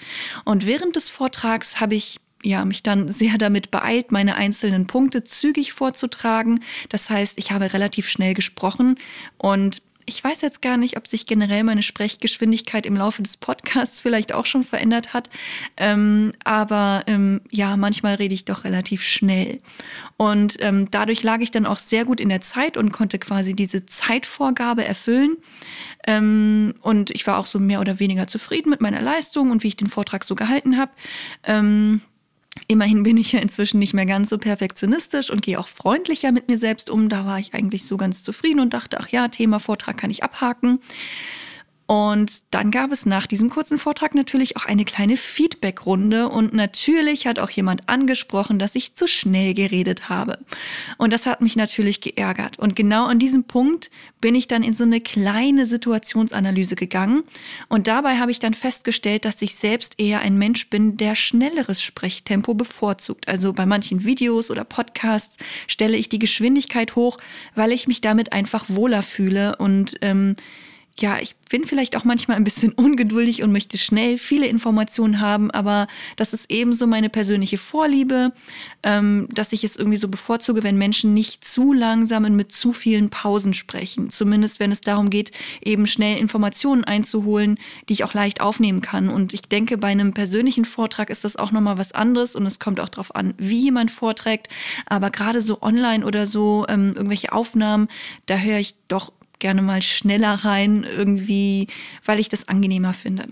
Und 0.46 0.66
während 0.66 0.96
des 0.96 1.12
Vortrags 1.12 1.80
habe 1.80 1.94
ich 1.94 2.20
ja, 2.44 2.64
mich 2.66 2.84
dann 2.84 3.08
sehr 3.08 3.38
damit 3.38 3.72
beeilt, 3.72 4.12
meine 4.12 4.36
einzelnen 4.36 4.86
Punkte 4.86 5.24
zügig 5.24 5.74
vorzutragen. 5.74 6.64
Das 6.90 7.10
heißt, 7.10 7.38
ich 7.38 7.52
habe 7.52 7.74
relativ 7.74 8.10
schnell 8.10 8.34
gesprochen 8.34 9.00
und 9.38 9.82
ich 10.06 10.24
weiß 10.24 10.42
jetzt 10.42 10.62
gar 10.62 10.78
nicht, 10.78 10.98
ob 10.98 11.08
sich 11.08 11.26
generell 11.26 11.64
meine 11.64 11.84
Sprechgeschwindigkeit 11.84 12.86
im 12.86 12.98
Laufe 12.98 13.24
des 13.24 13.38
Podcasts 13.38 14.02
vielleicht 14.02 14.34
auch 14.34 14.46
schon 14.46 14.64
verändert 14.64 15.14
hat. 15.14 15.30
Ähm, 15.78 16.34
aber 16.44 17.04
ähm, 17.08 17.42
ja, 17.52 17.78
manchmal 17.78 18.16
rede 18.16 18.34
ich 18.34 18.46
doch 18.46 18.64
relativ 18.64 19.04
schnell. 19.04 19.62
Und 20.18 20.58
ähm, 20.60 20.90
dadurch 20.92 21.24
lag 21.24 21.40
ich 21.40 21.52
dann 21.52 21.66
auch 21.66 21.80
sehr 21.80 22.06
gut 22.06 22.20
in 22.20 22.30
der 22.30 22.42
Zeit 22.42 22.78
und 22.78 22.92
konnte 22.92 23.20
quasi 23.20 23.56
diese 23.56 23.86
Zeitvorgabe 23.86 24.84
erfüllen. 24.84 25.38
Ähm, 26.06 26.74
und 26.82 27.12
ich 27.12 27.26
war 27.26 27.38
auch 27.38 27.46
so 27.46 27.60
mehr 27.60 27.80
oder 27.80 28.00
weniger 28.00 28.28
zufrieden 28.28 28.70
mit 28.70 28.82
meiner 28.82 29.02
Leistung 29.02 29.52
und 29.52 29.64
wie 29.64 29.70
ich 29.70 29.78
den 29.78 29.88
Vortrag 29.88 30.24
so 30.26 30.36
gehalten 30.36 30.78
habe. 30.78 30.92
Immerhin 32.68 33.04
bin 33.04 33.18
ich 33.18 33.32
ja 33.32 33.40
inzwischen 33.40 33.80
nicht 33.80 33.94
mehr 33.94 34.06
ganz 34.06 34.30
so 34.30 34.38
perfektionistisch 34.38 35.30
und 35.30 35.42
gehe 35.42 35.60
auch 35.60 35.68
freundlicher 35.68 36.32
mit 36.32 36.48
mir 36.48 36.58
selbst 36.58 36.90
um. 36.90 37.10
Da 37.10 37.26
war 37.26 37.40
ich 37.40 37.54
eigentlich 37.54 37.86
so 37.86 37.98
ganz 37.98 38.24
zufrieden 38.24 38.60
und 38.60 38.74
dachte, 38.74 39.00
ach 39.00 39.10
ja, 39.10 39.28
Thema 39.28 39.60
Vortrag 39.60 39.98
kann 39.98 40.12
ich 40.12 40.24
abhaken. 40.24 40.80
Und 41.86 42.32
dann 42.52 42.72
gab 42.72 42.94
es 42.94 43.06
nach 43.06 43.28
diesem 43.28 43.50
kurzen 43.50 43.78
Vortrag 43.78 44.16
natürlich 44.16 44.56
auch 44.56 44.66
eine 44.66 44.86
kleine 44.86 45.18
Feedback-Runde 45.18 46.30
und 46.30 46.54
natürlich 46.54 47.28
hat 47.28 47.40
auch 47.40 47.50
jemand 47.50 47.90
angesprochen, 47.90 48.58
dass 48.58 48.76
ich 48.76 48.96
zu 48.96 49.06
schnell 49.06 49.54
geredet 49.54 50.08
habe. 50.08 50.40
Und 50.98 51.12
das 51.12 51.26
hat 51.26 51.42
mich 51.42 51.58
natürlich 51.58 52.00
geärgert. 52.00 52.58
Und 52.58 52.78
genau 52.78 53.06
an 53.06 53.20
diesem 53.20 53.44
Punkt 53.44 53.92
bin 54.22 54.34
ich 54.34 54.48
dann 54.48 54.64
in 54.64 54.72
so 54.72 54.86
eine 54.86 55.02
kleine 55.02 55.66
Situationsanalyse 55.66 56.76
gegangen 56.76 57.24
und 57.68 57.88
dabei 57.88 58.18
habe 58.18 58.32
ich 58.32 58.40
dann 58.40 58.54
festgestellt, 58.54 59.26
dass 59.26 59.42
ich 59.42 59.56
selbst 59.56 60.00
eher 60.00 60.22
ein 60.22 60.38
Mensch 60.38 60.70
bin, 60.70 60.96
der 60.96 61.16
schnelleres 61.16 61.82
Sprechtempo 61.82 62.54
bevorzugt. 62.54 63.28
Also 63.28 63.52
bei 63.52 63.66
manchen 63.66 64.06
Videos 64.06 64.50
oder 64.50 64.64
Podcasts 64.64 65.38
stelle 65.68 65.98
ich 65.98 66.08
die 66.08 66.20
Geschwindigkeit 66.20 66.96
hoch, 66.96 67.18
weil 67.56 67.74
ich 67.74 67.88
mich 67.88 68.00
damit 68.00 68.32
einfach 68.32 68.66
wohler 68.70 69.02
fühle 69.02 69.58
und 69.58 69.98
ähm, 70.02 70.38
ja, 71.00 71.18
ich 71.20 71.36
bin 71.50 71.66
vielleicht 71.66 71.96
auch 71.96 72.04
manchmal 72.04 72.38
ein 72.38 72.44
bisschen 72.44 72.72
ungeduldig 72.76 73.44
und 73.44 73.52
möchte 73.52 73.78
schnell 73.78 74.18
viele 74.18 74.48
Informationen 74.48 75.20
haben, 75.20 75.52
aber 75.52 75.88
das 76.16 76.34
ist 76.34 76.52
ebenso 76.52 76.88
meine 76.88 77.10
persönliche 77.10 77.58
Vorliebe, 77.58 78.32
ähm, 78.84 79.28
dass 79.32 79.54
ich 79.54 79.64
es 79.64 79.76
irgendwie 79.76 79.98
so 79.98 80.08
bevorzuge, 80.08 80.64
wenn 80.64 80.78
Menschen 80.78 81.14
nicht 81.14 81.44
zu 81.46 81.74
langsam 81.74 82.26
und 82.26 82.36
mit 82.36 82.52
zu 82.52 82.74
vielen 82.74 83.10
Pausen 83.10 83.54
sprechen. 83.54 84.10
Zumindest 84.10 84.60
wenn 84.60 84.72
es 84.72 84.82
darum 84.82 85.10
geht, 85.10 85.32
eben 85.64 85.88
schnell 85.88 86.18
Informationen 86.18 86.84
einzuholen, 86.84 87.58
die 87.90 87.94
ich 87.94 88.04
auch 88.04 88.14
leicht 88.14 88.42
aufnehmen 88.42 88.82
kann. 88.82 89.10
Und 89.10 89.34
ich 89.34 89.44
denke, 89.44 89.78
bei 89.78 89.90
einem 89.90 90.14
persönlichen 90.14 90.66
Vortrag 90.66 91.10
ist 91.10 91.24
das 91.24 91.36
auch 91.36 91.52
nochmal 91.52 91.78
was 91.78 91.92
anderes 91.92 92.36
und 92.36 92.46
es 92.46 92.60
kommt 92.60 92.80
auch 92.80 92.90
darauf 92.90 93.16
an, 93.16 93.34
wie 93.38 93.60
jemand 93.60 93.92
vorträgt. 93.92 94.48
Aber 94.86 95.10
gerade 95.10 95.42
so 95.42 95.62
online 95.62 96.06
oder 96.06 96.28
so 96.28 96.66
ähm, 96.70 96.94
irgendwelche 96.96 97.32
Aufnahmen, 97.32 97.88
da 98.26 98.38
höre 98.38 98.60
ich 98.60 98.76
doch 98.88 99.12
gerne 99.44 99.62
mal 99.62 99.82
schneller 99.82 100.34
rein, 100.46 100.86
irgendwie, 100.98 101.68
weil 102.06 102.18
ich 102.18 102.30
das 102.30 102.48
angenehmer 102.48 102.94
finde. 102.94 103.28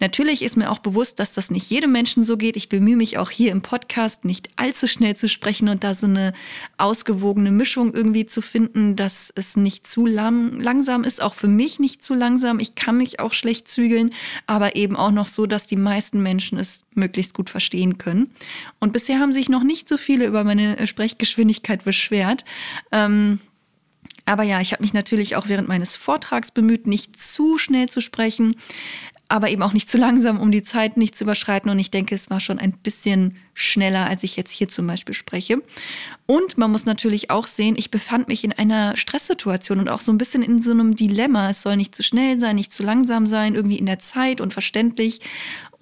Natürlich 0.00 0.42
ist 0.42 0.56
mir 0.56 0.70
auch 0.70 0.78
bewusst, 0.78 1.18
dass 1.18 1.32
das 1.32 1.50
nicht 1.50 1.70
jedem 1.70 1.92
Menschen 1.92 2.22
so 2.22 2.38
geht. 2.38 2.56
Ich 2.56 2.70
bemühe 2.70 2.96
mich 2.96 3.18
auch 3.18 3.30
hier 3.30 3.52
im 3.52 3.60
Podcast 3.60 4.24
nicht 4.24 4.48
allzu 4.56 4.86
schnell 4.86 5.16
zu 5.16 5.28
sprechen 5.28 5.68
und 5.68 5.84
da 5.84 5.94
so 5.94 6.06
eine 6.06 6.32
ausgewogene 6.78 7.50
Mischung 7.50 7.92
irgendwie 7.92 8.24
zu 8.24 8.40
finden, 8.40 8.96
dass 8.96 9.32
es 9.34 9.54
nicht 9.56 9.86
zu 9.86 10.06
lang 10.06 10.58
langsam 10.60 11.04
ist, 11.04 11.22
auch 11.22 11.34
für 11.34 11.46
mich 11.46 11.78
nicht 11.78 12.02
zu 12.02 12.14
langsam. 12.14 12.58
Ich 12.58 12.74
kann 12.74 12.96
mich 12.96 13.20
auch 13.20 13.34
schlecht 13.34 13.68
zügeln, 13.68 14.14
aber 14.46 14.76
eben 14.76 14.96
auch 14.96 15.12
noch 15.12 15.28
so, 15.28 15.44
dass 15.44 15.66
die 15.66 15.76
meisten 15.76 16.22
Menschen 16.22 16.58
es 16.58 16.84
möglichst 16.94 17.34
gut 17.34 17.50
verstehen 17.50 17.98
können. 17.98 18.30
Und 18.80 18.94
bisher 18.94 19.20
haben 19.20 19.32
sich 19.34 19.50
noch 19.50 19.62
nicht 19.62 19.90
so 19.90 19.98
viele 19.98 20.26
über 20.26 20.42
meine 20.42 20.86
Sprechgeschwindigkeit 20.86 21.84
beschwert. 21.84 22.46
Ähm, 22.92 23.40
aber 24.26 24.42
ja, 24.42 24.60
ich 24.60 24.72
habe 24.72 24.82
mich 24.82 24.94
natürlich 24.94 25.36
auch 25.36 25.48
während 25.48 25.68
meines 25.68 25.96
Vortrags 25.96 26.50
bemüht, 26.50 26.86
nicht 26.86 27.20
zu 27.20 27.58
schnell 27.58 27.88
zu 27.88 28.00
sprechen, 28.00 28.56
aber 29.28 29.50
eben 29.50 29.62
auch 29.62 29.72
nicht 29.72 29.90
zu 29.90 29.98
langsam, 29.98 30.38
um 30.38 30.50
die 30.50 30.62
Zeit 30.62 30.96
nicht 30.96 31.16
zu 31.16 31.24
überschreiten. 31.24 31.70
Und 31.70 31.78
ich 31.78 31.90
denke, 31.90 32.14
es 32.14 32.30
war 32.30 32.40
schon 32.40 32.58
ein 32.58 32.72
bisschen 32.72 33.36
schneller, 33.54 34.06
als 34.06 34.22
ich 34.22 34.36
jetzt 34.36 34.52
hier 34.52 34.68
zum 34.68 34.86
Beispiel 34.86 35.14
spreche. 35.14 35.62
Und 36.26 36.58
man 36.58 36.70
muss 36.70 36.84
natürlich 36.84 37.30
auch 37.30 37.46
sehen, 37.46 37.74
ich 37.76 37.90
befand 37.90 38.28
mich 38.28 38.44
in 38.44 38.52
einer 38.52 38.96
Stresssituation 38.96 39.78
und 39.80 39.88
auch 39.88 40.00
so 40.00 40.12
ein 40.12 40.18
bisschen 40.18 40.42
in 40.42 40.60
so 40.60 40.72
einem 40.72 40.94
Dilemma. 40.94 41.50
Es 41.50 41.62
soll 41.62 41.76
nicht 41.76 41.94
zu 41.94 42.02
schnell 42.02 42.38
sein, 42.38 42.56
nicht 42.56 42.72
zu 42.72 42.82
langsam 42.82 43.26
sein, 43.26 43.54
irgendwie 43.54 43.78
in 43.78 43.86
der 43.86 43.98
Zeit 43.98 44.40
und 44.40 44.52
verständlich. 44.52 45.20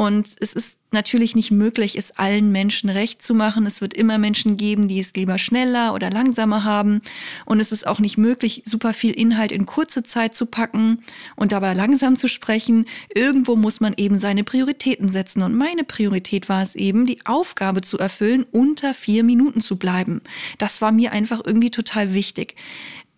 Und 0.03 0.27
es 0.41 0.53
ist 0.53 0.81
natürlich 0.91 1.37
nicht 1.37 1.53
möglich, 1.53 1.97
es 1.97 2.11
allen 2.19 2.51
Menschen 2.51 2.91
recht 2.91 3.23
zu 3.23 3.35
machen. 3.35 3.67
Es 3.67 3.81
wird 3.81 3.95
immer 3.95 4.19
Menschen 4.19 4.57
geben, 4.57 4.89
die 4.89 4.99
es 4.99 5.15
lieber 5.15 5.39
schneller 5.39 5.95
oder 5.95 6.11
langsamer 6.11 6.65
haben. 6.65 7.03
Und 7.45 7.61
es 7.61 7.71
ist 7.71 7.87
auch 7.87 8.01
nicht 8.01 8.19
möglich, 8.19 8.63
super 8.65 8.95
viel 8.95 9.13
Inhalt 9.13 9.53
in 9.53 9.65
kurze 9.65 10.03
Zeit 10.03 10.35
zu 10.35 10.47
packen 10.47 11.05
und 11.37 11.53
dabei 11.53 11.75
langsam 11.75 12.17
zu 12.17 12.27
sprechen. 12.27 12.87
Irgendwo 13.15 13.55
muss 13.55 13.79
man 13.79 13.95
eben 13.97 14.19
seine 14.19 14.43
Prioritäten 14.43 15.09
setzen. 15.09 15.41
Und 15.43 15.55
meine 15.55 15.85
Priorität 15.85 16.49
war 16.49 16.65
es 16.65 16.75
eben, 16.75 17.07
die 17.07 17.25
Aufgabe 17.25 17.81
zu 17.81 17.97
erfüllen, 17.97 18.45
unter 18.51 18.95
vier 18.95 19.23
Minuten 19.23 19.61
zu 19.61 19.77
bleiben. 19.77 20.21
Das 20.59 20.81
war 20.81 20.91
mir 20.91 21.13
einfach 21.13 21.43
irgendwie 21.45 21.71
total 21.71 22.13
wichtig. 22.13 22.57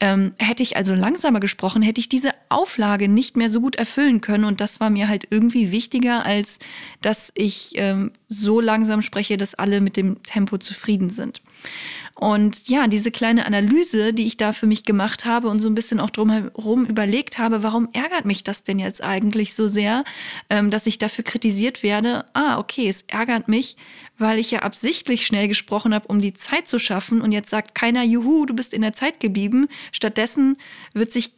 Ähm, 0.01 0.35
hätte 0.39 0.63
ich 0.63 0.77
also 0.77 0.95
langsamer 0.95 1.41
gesprochen, 1.41 1.81
hätte 1.81 2.01
ich 2.01 2.09
diese 2.09 2.33
Auflage 2.49 3.09
nicht 3.09 3.37
mehr 3.37 3.49
so 3.49 3.61
gut 3.61 3.77
erfüllen 3.77 4.21
können. 4.21 4.45
Und 4.45 4.61
das 4.61 4.81
war 4.81 4.91
mir 4.91 5.09
halt 5.09 5.29
irgendwie 5.31 5.71
wichtiger, 5.71 6.27
als 6.27 6.59
dass 7.01 7.31
ich 7.35 7.73
ähm, 7.77 8.13
so 8.29 8.61
langsam 8.61 9.03
spreche, 9.03 9.37
dass 9.37 9.55
alle 9.55 9.81
mit 9.81 9.97
dem 9.97 10.23
Tempo 10.25 10.59
zufrieden 10.59 11.11
sind. 11.11 11.43
Und 12.17 12.69
ja, 12.69 12.87
diese 12.87 13.11
kleine 13.11 13.45
Analyse, 13.45 14.13
die 14.13 14.27
ich 14.27 14.37
da 14.37 14.53
für 14.53 14.69
mich 14.69 14.85
gemacht 14.85 15.25
habe 15.25 15.49
und 15.49 15.59
so 15.59 15.69
ein 15.69 15.75
bisschen 15.75 15.99
auch 15.99 16.11
drumherum 16.11 16.87
überlegt 16.87 17.39
habe, 17.39 17.65
warum 17.65 17.89
ärgert 17.93 18.25
mich 18.25 18.45
das 18.45 18.63
denn 18.63 18.79
jetzt 18.79 19.03
eigentlich 19.03 19.55
so 19.55 19.67
sehr, 19.67 20.05
ähm, 20.49 20.71
dass 20.71 20.87
ich 20.87 20.99
dafür 20.99 21.25
kritisiert 21.25 21.83
werde? 21.83 22.25
Ah, 22.33 22.59
okay, 22.59 22.89
es 22.89 23.03
ärgert 23.09 23.49
mich, 23.49 23.77
weil 24.17 24.39
ich 24.39 24.53
ja 24.53 24.61
absichtlich 24.61 25.27
schnell 25.27 25.49
gesprochen 25.49 25.93
habe, 25.93 26.07
um 26.07 26.21
die 26.21 26.35
Zeit 26.35 26.69
zu 26.69 26.79
schaffen. 26.79 27.21
Und 27.21 27.33
jetzt 27.33 27.51
sagt 27.51 27.75
keiner, 27.75 28.05
juhu, 28.05 28.47
du 28.47 28.55
bist 28.55 28.75
in 28.75 28.83
der 28.83 28.93
Zeit 28.93 29.19
geblieben. 29.19 29.67
Stattdessen 29.91 30.57
wird 30.93 31.11
sich 31.11 31.35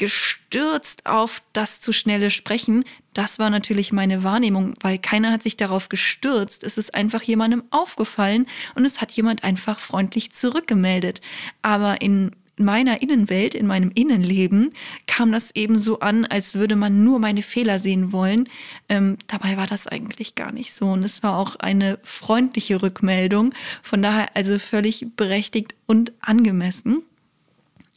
gestürzt 0.50 1.06
auf 1.06 1.42
das 1.52 1.80
zu 1.80 1.92
schnelle 1.92 2.30
Sprechen. 2.30 2.84
Das 3.14 3.38
war 3.38 3.50
natürlich 3.50 3.92
meine 3.92 4.22
Wahrnehmung, 4.22 4.74
weil 4.80 4.98
keiner 4.98 5.32
hat 5.32 5.42
sich 5.42 5.56
darauf 5.56 5.88
gestürzt. 5.88 6.62
Es 6.62 6.78
ist 6.78 6.94
einfach 6.94 7.22
jemandem 7.22 7.64
aufgefallen 7.70 8.46
und 8.74 8.84
es 8.84 9.00
hat 9.00 9.12
jemand 9.12 9.44
einfach 9.44 9.80
freundlich 9.80 10.32
zurückgemeldet. 10.32 11.20
Aber 11.62 12.00
in 12.00 12.30
meiner 12.58 13.02
Innenwelt, 13.02 13.54
in 13.54 13.66
meinem 13.66 13.90
Innenleben, 13.94 14.70
kam 15.06 15.32
das 15.32 15.54
eben 15.54 15.78
so 15.78 15.98
an, 16.00 16.24
als 16.24 16.54
würde 16.54 16.76
man 16.76 17.04
nur 17.04 17.18
meine 17.18 17.42
Fehler 17.42 17.78
sehen 17.78 18.12
wollen. 18.12 18.48
Ähm, 18.88 19.18
dabei 19.26 19.56
war 19.56 19.66
das 19.66 19.86
eigentlich 19.86 20.36
gar 20.36 20.52
nicht 20.52 20.72
so. 20.72 20.86
Und 20.86 21.02
es 21.02 21.22
war 21.22 21.36
auch 21.38 21.56
eine 21.56 21.98
freundliche 22.02 22.82
Rückmeldung. 22.82 23.52
Von 23.82 24.00
daher 24.00 24.34
also 24.34 24.58
völlig 24.58 25.06
berechtigt 25.16 25.74
und 25.86 26.12
angemessen. 26.20 27.02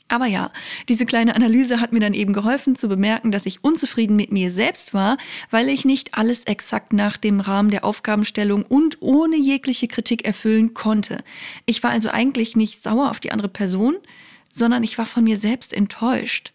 Aber 0.10 0.25
ja, 0.25 0.51
diese 0.89 1.06
kleine 1.06 1.36
Analyse 1.36 1.80
hat 1.80 1.94
mir 1.94 2.00
dann 2.00 2.16
eben 2.16 2.34
geholfen 2.34 2.75
zu 2.75 2.89
bemerken, 2.89 3.32
dass 3.32 3.46
ich 3.46 3.63
unzufrieden 3.63 4.16
mit 4.16 4.32
mir 4.32 4.51
selbst 4.51 4.94
war, 4.94 5.18
weil 5.51 5.70
ich 5.70 5.86
nicht 5.86 6.16
alles 6.16 6.46
exakt 6.46 6.94
nach 6.94 7.16
dem 7.18 7.39
Rahmen 7.39 7.70
der 7.70 7.86
Aufgabenstellung 7.86 8.63
und 8.63 8.98
ohne 9.01 9.38
jegliche 9.38 9.88
Kritik 9.88 10.25
erfüllen 10.25 10.74
konnte. 10.74 11.24
Ich 11.68 11.84
war 11.84 11.92
also 11.92 12.10
eigentlich 12.10 12.56
nicht 12.56 12.82
sauer 12.82 13.12
auf 13.12 13.20
die 13.20 13.32
andere 13.32 13.50
Person, 13.50 13.98
sondern 14.51 14.84
ich 14.84 14.98
war 14.98 15.06
von 15.06 15.24
mir 15.24 15.38
selbst 15.38 15.74
enttäuscht 15.74 16.54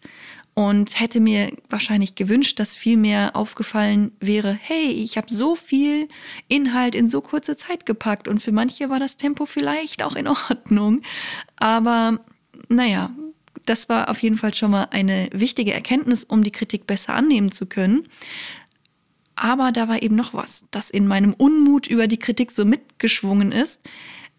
und 0.53 0.99
hätte 0.99 1.21
mir 1.21 1.51
wahrscheinlich 1.69 2.15
gewünscht, 2.15 2.59
dass 2.59 2.75
viel 2.75 2.97
mehr 2.97 3.35
aufgefallen 3.35 4.11
wäre, 4.19 4.57
hey, 4.61 4.91
ich 4.91 5.17
habe 5.17 5.31
so 5.31 5.55
viel 5.55 6.09
Inhalt 6.49 6.95
in 6.95 7.07
so 7.07 7.21
kurze 7.21 7.55
Zeit 7.55 7.85
gepackt 7.85 8.27
und 8.27 8.39
für 8.39 8.51
manche 8.51 8.89
war 8.89 8.99
das 8.99 9.15
Tempo 9.15 9.45
vielleicht 9.45 10.03
auch 10.03 10.15
in 10.15 10.27
Ordnung. 10.27 11.01
Aber 11.57 12.19
naja, 12.69 13.11
das 13.65 13.89
war 13.89 14.09
auf 14.09 14.21
jeden 14.21 14.37
Fall 14.37 14.53
schon 14.53 14.71
mal 14.71 14.87
eine 14.91 15.29
wichtige 15.31 15.73
Erkenntnis, 15.73 16.23
um 16.23 16.43
die 16.43 16.51
Kritik 16.51 16.87
besser 16.87 17.13
annehmen 17.13 17.51
zu 17.51 17.65
können. 17.65 18.07
Aber 19.35 19.71
da 19.71 19.87
war 19.87 20.01
eben 20.01 20.15
noch 20.15 20.33
was, 20.33 20.65
das 20.71 20.89
in 20.89 21.07
meinem 21.07 21.33
Unmut 21.33 21.87
über 21.87 22.07
die 22.07 22.19
Kritik 22.19 22.51
so 22.51 22.63
mitgeschwungen 22.63 23.51
ist. 23.51 23.81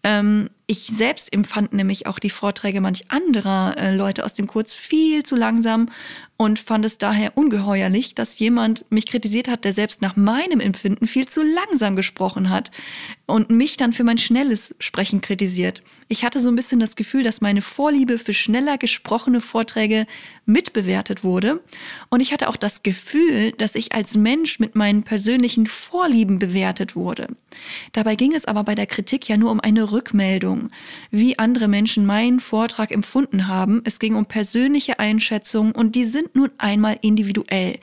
Ähm, 0.03 0.49
ich 0.67 0.87
selbst 0.87 1.31
empfand 1.31 1.71
nämlich 1.71 2.07
auch 2.07 2.19
die 2.19 2.29
Vorträge 2.29 2.81
manch 2.81 3.09
anderer 3.09 3.75
äh, 3.77 3.95
Leute 3.95 4.25
aus 4.25 4.33
dem 4.33 4.47
Kurs 4.47 4.75
viel 4.75 5.23
zu 5.23 5.37
langsam 5.37 5.89
und 6.37 6.59
fand 6.59 6.85
es 6.85 6.99
daher 6.99 7.35
ungeheuerlich, 7.35 8.13
dass 8.13 8.37
jemand 8.37 8.85
mich 8.91 9.07
kritisiert 9.07 9.47
hat, 9.47 9.65
der 9.65 9.73
selbst 9.73 10.03
nach 10.03 10.15
meinem 10.15 10.59
Empfinden 10.59 11.07
viel 11.07 11.27
zu 11.27 11.41
langsam 11.41 11.95
gesprochen 11.95 12.51
hat 12.51 12.69
und 13.25 13.49
mich 13.49 13.75
dann 13.77 13.91
für 13.91 14.03
mein 14.03 14.19
schnelles 14.19 14.75
Sprechen 14.79 15.21
kritisiert. 15.21 15.79
Ich 16.09 16.23
hatte 16.23 16.39
so 16.39 16.49
ein 16.49 16.55
bisschen 16.55 16.79
das 16.79 16.95
Gefühl, 16.95 17.23
dass 17.23 17.41
meine 17.41 17.61
Vorliebe 17.61 18.19
für 18.19 18.33
schneller 18.33 18.77
gesprochene 18.77 19.41
Vorträge 19.41 20.05
mitbewertet 20.45 21.23
wurde 21.23 21.61
und 22.09 22.19
ich 22.19 22.31
hatte 22.31 22.49
auch 22.49 22.55
das 22.55 22.83
Gefühl, 22.83 23.51
dass 23.53 23.75
ich 23.75 23.95
als 23.95 24.15
Mensch 24.15 24.59
mit 24.59 24.75
meinen 24.75 25.03
persönlichen 25.03 25.65
Vorlieben 25.65 26.39
bewertet 26.39 26.95
wurde. 26.95 27.27
Dabei 27.93 28.15
ging 28.15 28.33
es 28.33 28.45
aber 28.45 28.63
bei 28.63 28.75
der 28.75 28.85
Kritik 28.85 29.27
ja 29.27 29.37
nur 29.37 29.51
um 29.51 29.59
eine 29.59 29.91
Rückmeldung, 29.91 30.56
wie 31.09 31.39
andere 31.39 31.67
Menschen 31.67 32.05
meinen 32.05 32.39
Vortrag 32.39 32.91
empfunden 32.91 33.47
haben. 33.47 33.81
Es 33.85 33.99
ging 33.99 34.15
um 34.15 34.25
persönliche 34.25 34.99
Einschätzungen 34.99 35.71
und 35.71 35.95
die 35.95 36.05
sind 36.05 36.17
sind 36.17 36.35
nun 36.35 36.49
einmal 36.57 36.97
individuell. 37.01 37.79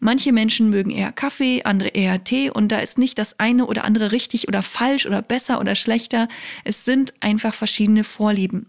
Manche 0.00 0.32
Menschen 0.32 0.70
mögen 0.70 0.90
eher 0.90 1.12
Kaffee, 1.12 1.62
andere 1.62 1.90
eher 1.90 2.24
Tee 2.24 2.50
und 2.50 2.72
da 2.72 2.80
ist 2.80 2.98
nicht 2.98 3.16
das 3.16 3.38
eine 3.38 3.66
oder 3.66 3.84
andere 3.84 4.10
richtig 4.10 4.48
oder 4.48 4.62
falsch 4.62 5.06
oder 5.06 5.22
besser 5.22 5.60
oder 5.60 5.76
schlechter. 5.76 6.26
Es 6.64 6.84
sind 6.84 7.14
einfach 7.20 7.54
verschiedene 7.54 8.02
Vorlieben. 8.02 8.66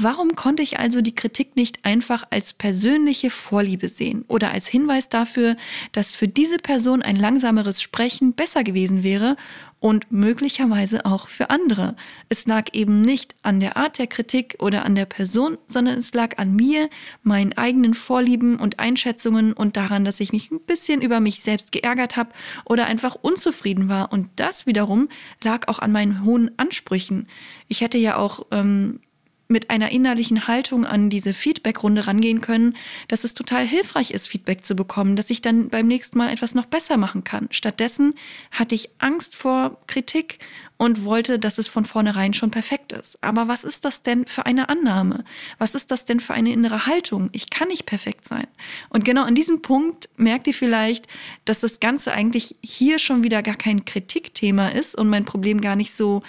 Warum 0.00 0.36
konnte 0.36 0.62
ich 0.62 0.78
also 0.78 1.00
die 1.00 1.14
Kritik 1.14 1.56
nicht 1.56 1.84
einfach 1.84 2.22
als 2.30 2.52
persönliche 2.52 3.30
Vorliebe 3.30 3.88
sehen 3.88 4.24
oder 4.28 4.52
als 4.52 4.68
Hinweis 4.68 5.08
dafür, 5.08 5.56
dass 5.90 6.12
für 6.12 6.28
diese 6.28 6.58
Person 6.58 7.02
ein 7.02 7.16
langsameres 7.16 7.82
Sprechen 7.82 8.32
besser 8.32 8.62
gewesen 8.62 9.02
wäre 9.02 9.36
und 9.80 10.10
möglicherweise 10.10 11.04
auch 11.06 11.28
für 11.28 11.50
andere? 11.50 11.96
Es 12.28 12.46
lag 12.46 12.66
eben 12.72 13.00
nicht 13.00 13.34
an 13.42 13.60
der 13.60 13.76
Art 13.76 13.98
der 13.98 14.06
Kritik 14.06 14.56
oder 14.58 14.84
an 14.84 14.94
der 14.94 15.06
Person, 15.06 15.58
sondern 15.66 15.98
es 15.98 16.12
lag 16.14 16.38
an 16.38 16.54
mir, 16.54 16.90
meinen 17.22 17.52
eigenen 17.56 17.94
Vorlieben 17.94 18.56
und 18.56 18.78
Einschätzungen 18.78 19.52
und 19.52 19.76
daran, 19.76 20.04
dass 20.04 20.20
ich 20.20 20.32
mich 20.32 20.50
ein 20.50 20.60
bisschen 20.60 21.00
über 21.00 21.20
mich 21.20 21.40
selbst 21.40 21.72
geärgert 21.72 22.16
habe 22.16 22.30
oder 22.64 22.86
einfach 22.86 23.16
unzufrieden 23.20 23.88
war. 23.88 24.12
Und 24.12 24.28
das 24.36 24.66
wiederum 24.66 25.08
lag 25.42 25.68
auch 25.68 25.78
an 25.78 25.92
meinen 25.92 26.24
hohen 26.24 26.50
Ansprüchen. 26.58 27.28
Ich 27.68 27.80
hätte 27.80 27.98
ja 27.98 28.16
auch 28.16 28.46
ähm, 28.50 29.00
mit 29.48 29.70
einer 29.70 29.90
innerlichen 29.90 30.46
Haltung 30.46 30.84
an 30.84 31.08
diese 31.08 31.32
Feedback-Runde 31.32 32.06
rangehen 32.06 32.42
können, 32.42 32.76
dass 33.08 33.24
es 33.24 33.32
total 33.32 33.66
hilfreich 33.66 34.10
ist, 34.10 34.28
Feedback 34.28 34.64
zu 34.64 34.76
bekommen, 34.76 35.16
dass 35.16 35.30
ich 35.30 35.40
dann 35.40 35.68
beim 35.68 35.86
nächsten 35.86 36.18
Mal 36.18 36.30
etwas 36.30 36.54
noch 36.54 36.66
besser 36.66 36.98
machen 36.98 37.24
kann. 37.24 37.48
Stattdessen 37.50 38.14
hatte 38.50 38.74
ich 38.74 38.90
Angst 38.98 39.34
vor 39.34 39.78
Kritik 39.86 40.38
und 40.76 41.04
wollte, 41.06 41.38
dass 41.38 41.56
es 41.56 41.66
von 41.66 41.86
vornherein 41.86 42.34
schon 42.34 42.50
perfekt 42.50 42.92
ist. 42.92 43.22
Aber 43.22 43.48
was 43.48 43.64
ist 43.64 43.86
das 43.86 44.02
denn 44.02 44.26
für 44.26 44.44
eine 44.44 44.68
Annahme? 44.68 45.24
Was 45.56 45.74
ist 45.74 45.90
das 45.90 46.04
denn 46.04 46.20
für 46.20 46.34
eine 46.34 46.52
innere 46.52 46.86
Haltung? 46.86 47.30
Ich 47.32 47.48
kann 47.48 47.68
nicht 47.68 47.86
perfekt 47.86 48.28
sein. 48.28 48.46
Und 48.90 49.04
genau 49.04 49.24
an 49.24 49.34
diesem 49.34 49.62
Punkt 49.62 50.10
merkt 50.16 50.46
ihr 50.46 50.54
vielleicht, 50.54 51.06
dass 51.46 51.60
das 51.60 51.80
Ganze 51.80 52.12
eigentlich 52.12 52.54
hier 52.62 52.98
schon 52.98 53.24
wieder 53.24 53.42
gar 53.42 53.56
kein 53.56 53.86
Kritikthema 53.86 54.68
ist 54.68 54.94
und 54.94 55.08
mein 55.08 55.24
Problem 55.24 55.62
gar 55.62 55.74
nicht 55.74 55.94
so 55.94 56.22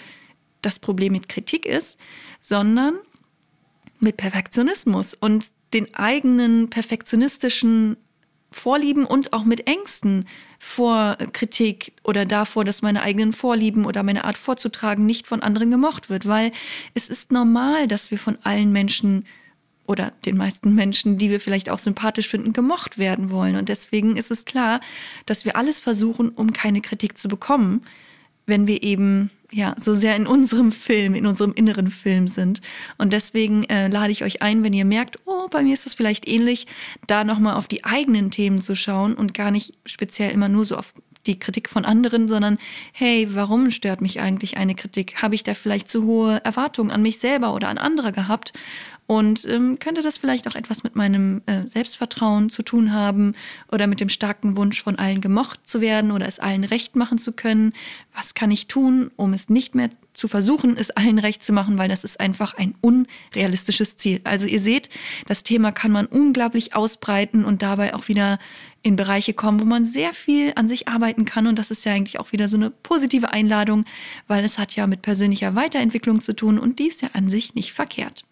das 0.62 0.80
Problem 0.80 1.14
mit 1.14 1.30
Kritik 1.30 1.66
ist, 1.66 2.00
sondern 2.42 2.96
mit 4.00 4.18
Perfektionismus 4.18 5.14
und 5.14 5.46
den 5.74 5.94
eigenen 5.96 6.70
perfektionistischen 6.70 7.98
Vorlieben 8.52 9.06
und 9.06 9.32
auch 9.32 9.44
mit 9.44 9.68
Ängsten 9.68 10.26
vor 10.58 11.18
Kritik 11.34 11.94
oder 12.04 12.26
davor, 12.26 12.66
dass 12.66 12.82
meine 12.82 13.04
eigenen 13.04 13.32
Vorlieben 13.32 13.86
oder 13.86 14.02
meine 14.02 14.24
Art 14.24 14.40
vorzutragen 14.40 15.06
nicht 15.06 15.28
von 15.28 15.44
anderen 15.44 15.70
gemocht 15.70 16.10
wird, 16.10 16.28
weil 16.28 16.52
es 16.96 17.10
ist 17.10 17.32
normal, 17.32 17.88
dass 17.88 18.10
wir 18.10 18.18
von 18.18 18.40
allen 18.44 18.72
Menschen 18.72 19.26
oder 19.86 20.14
den 20.26 20.38
meisten 20.38 20.76
Menschen, 20.76 21.18
die 21.18 21.30
wir 21.30 21.40
vielleicht 21.40 21.70
auch 21.70 21.80
sympathisch 21.80 22.28
finden, 22.28 22.54
gemocht 22.54 22.98
werden 22.98 23.32
wollen. 23.32 23.56
Und 23.56 23.70
deswegen 23.70 24.18
ist 24.18 24.30
es 24.30 24.46
klar, 24.46 24.82
dass 25.26 25.46
wir 25.46 25.56
alles 25.56 25.80
versuchen, 25.80 26.30
um 26.30 26.54
keine 26.54 26.82
Kritik 26.82 27.18
zu 27.18 27.28
bekommen, 27.28 27.84
wenn 28.50 28.68
wir 28.68 28.84
eben 28.84 29.30
ja, 29.52 29.74
so 29.78 29.96
sehr 29.96 30.16
in 30.16 30.28
unserem 30.28 30.72
Film, 30.72 31.16
in 31.16 31.26
unserem 31.26 31.54
inneren 31.54 31.90
Film 31.90 32.28
sind. 32.28 32.62
Und 32.98 33.14
deswegen 33.14 33.64
äh, 33.64 33.88
lade 33.88 34.12
ich 34.12 34.24
euch 34.24 34.42
ein, 34.42 34.64
wenn 34.64 34.74
ihr 34.74 34.86
merkt, 34.86 35.20
oh, 35.26 35.48
bei 35.50 35.64
mir 35.64 35.74
ist 35.74 35.86
das 35.86 35.96
vielleicht 35.96 36.28
ähnlich, 36.28 36.68
da 37.08 37.24
nochmal 37.24 37.56
auf 37.56 37.68
die 37.68 37.84
eigenen 37.84 38.30
Themen 38.30 38.62
zu 38.62 38.76
schauen 38.76 39.16
und 39.16 39.34
gar 39.34 39.50
nicht 39.50 39.74
speziell 39.86 40.32
immer 40.32 40.50
nur 40.50 40.66
so 40.66 40.78
auf 40.78 40.94
die 41.26 41.40
Kritik 41.40 41.70
von 41.70 41.86
anderen, 41.86 42.28
sondern 42.28 42.58
hey, 42.94 43.28
warum 43.32 43.72
stört 43.72 44.02
mich 44.02 44.20
eigentlich 44.20 44.58
eine 44.58 44.76
Kritik? 44.76 45.22
Habe 45.22 45.36
ich 45.36 45.44
da 45.44 45.54
vielleicht 45.54 45.90
zu 45.90 46.04
hohe 46.04 46.44
Erwartungen 46.44 46.92
an 46.92 47.02
mich 47.02 47.20
selber 47.20 47.54
oder 47.54 47.70
an 47.70 47.78
andere 47.78 48.12
gehabt? 48.12 48.54
Und 49.10 49.44
ähm, 49.46 49.80
könnte 49.80 50.04
das 50.04 50.20
vielleicht 50.20 50.48
auch 50.48 50.54
etwas 50.54 50.84
mit 50.84 50.96
meinem 50.96 51.42
äh, 51.48 51.68
Selbstvertrauen 51.68 52.52
zu 52.52 52.62
tun 52.62 52.94
haben 52.94 53.34
oder 53.72 53.88
mit 53.88 54.02
dem 54.02 54.08
starken 54.08 54.56
Wunsch, 54.56 54.84
von 54.84 55.00
allen 55.00 55.20
gemocht 55.20 55.62
zu 55.64 55.82
werden 55.82 56.12
oder 56.12 56.28
es 56.28 56.38
allen 56.38 56.64
recht 56.64 56.96
machen 56.96 57.18
zu 57.18 57.32
können? 57.32 57.74
Was 58.14 58.36
kann 58.36 58.52
ich 58.52 58.68
tun, 58.68 59.10
um 59.16 59.34
es 59.34 59.50
nicht 59.50 59.74
mehr 59.74 59.90
zu 60.14 60.28
versuchen, 60.28 60.78
es 60.78 60.92
allen 60.92 61.18
recht 61.18 61.44
zu 61.44 61.54
machen, 61.54 61.80
weil 61.80 61.90
das 61.90 62.04
ist 62.04 62.20
einfach 62.20 62.54
ein 62.54 62.76
unrealistisches 62.82 63.98
Ziel. 63.98 64.22
Also 64.26 64.46
ihr 64.46 64.60
seht, 64.60 64.90
das 65.26 65.42
Thema 65.42 65.72
kann 65.72 65.92
man 65.92 66.06
unglaublich 66.06 66.76
ausbreiten 66.76 67.46
und 67.46 67.64
dabei 67.64 67.96
auch 67.96 68.10
wieder 68.10 68.38
in 68.84 68.96
Bereiche 68.96 69.34
kommen, 69.34 69.60
wo 69.60 69.66
man 69.66 69.86
sehr 69.86 70.14
viel 70.14 70.54
an 70.56 70.68
sich 70.68 70.88
arbeiten 70.88 71.26
kann. 71.26 71.48
Und 71.48 71.58
das 71.58 71.72
ist 71.72 71.84
ja 71.84 71.94
eigentlich 71.94 72.20
auch 72.20 72.32
wieder 72.32 72.48
so 72.48 72.58
eine 72.58 72.70
positive 72.70 73.34
Einladung, 73.34 73.86
weil 74.28 74.46
es 74.46 74.60
hat 74.60 74.76
ja 74.76 74.86
mit 74.86 75.02
persönlicher 75.02 75.56
Weiterentwicklung 75.56 76.22
zu 76.22 76.36
tun 76.36 76.60
und 76.60 76.78
die 76.78 76.90
ist 76.90 77.02
ja 77.02 77.10
an 77.14 77.28
sich 77.28 77.56
nicht 77.56 77.74
verkehrt. 77.74 78.24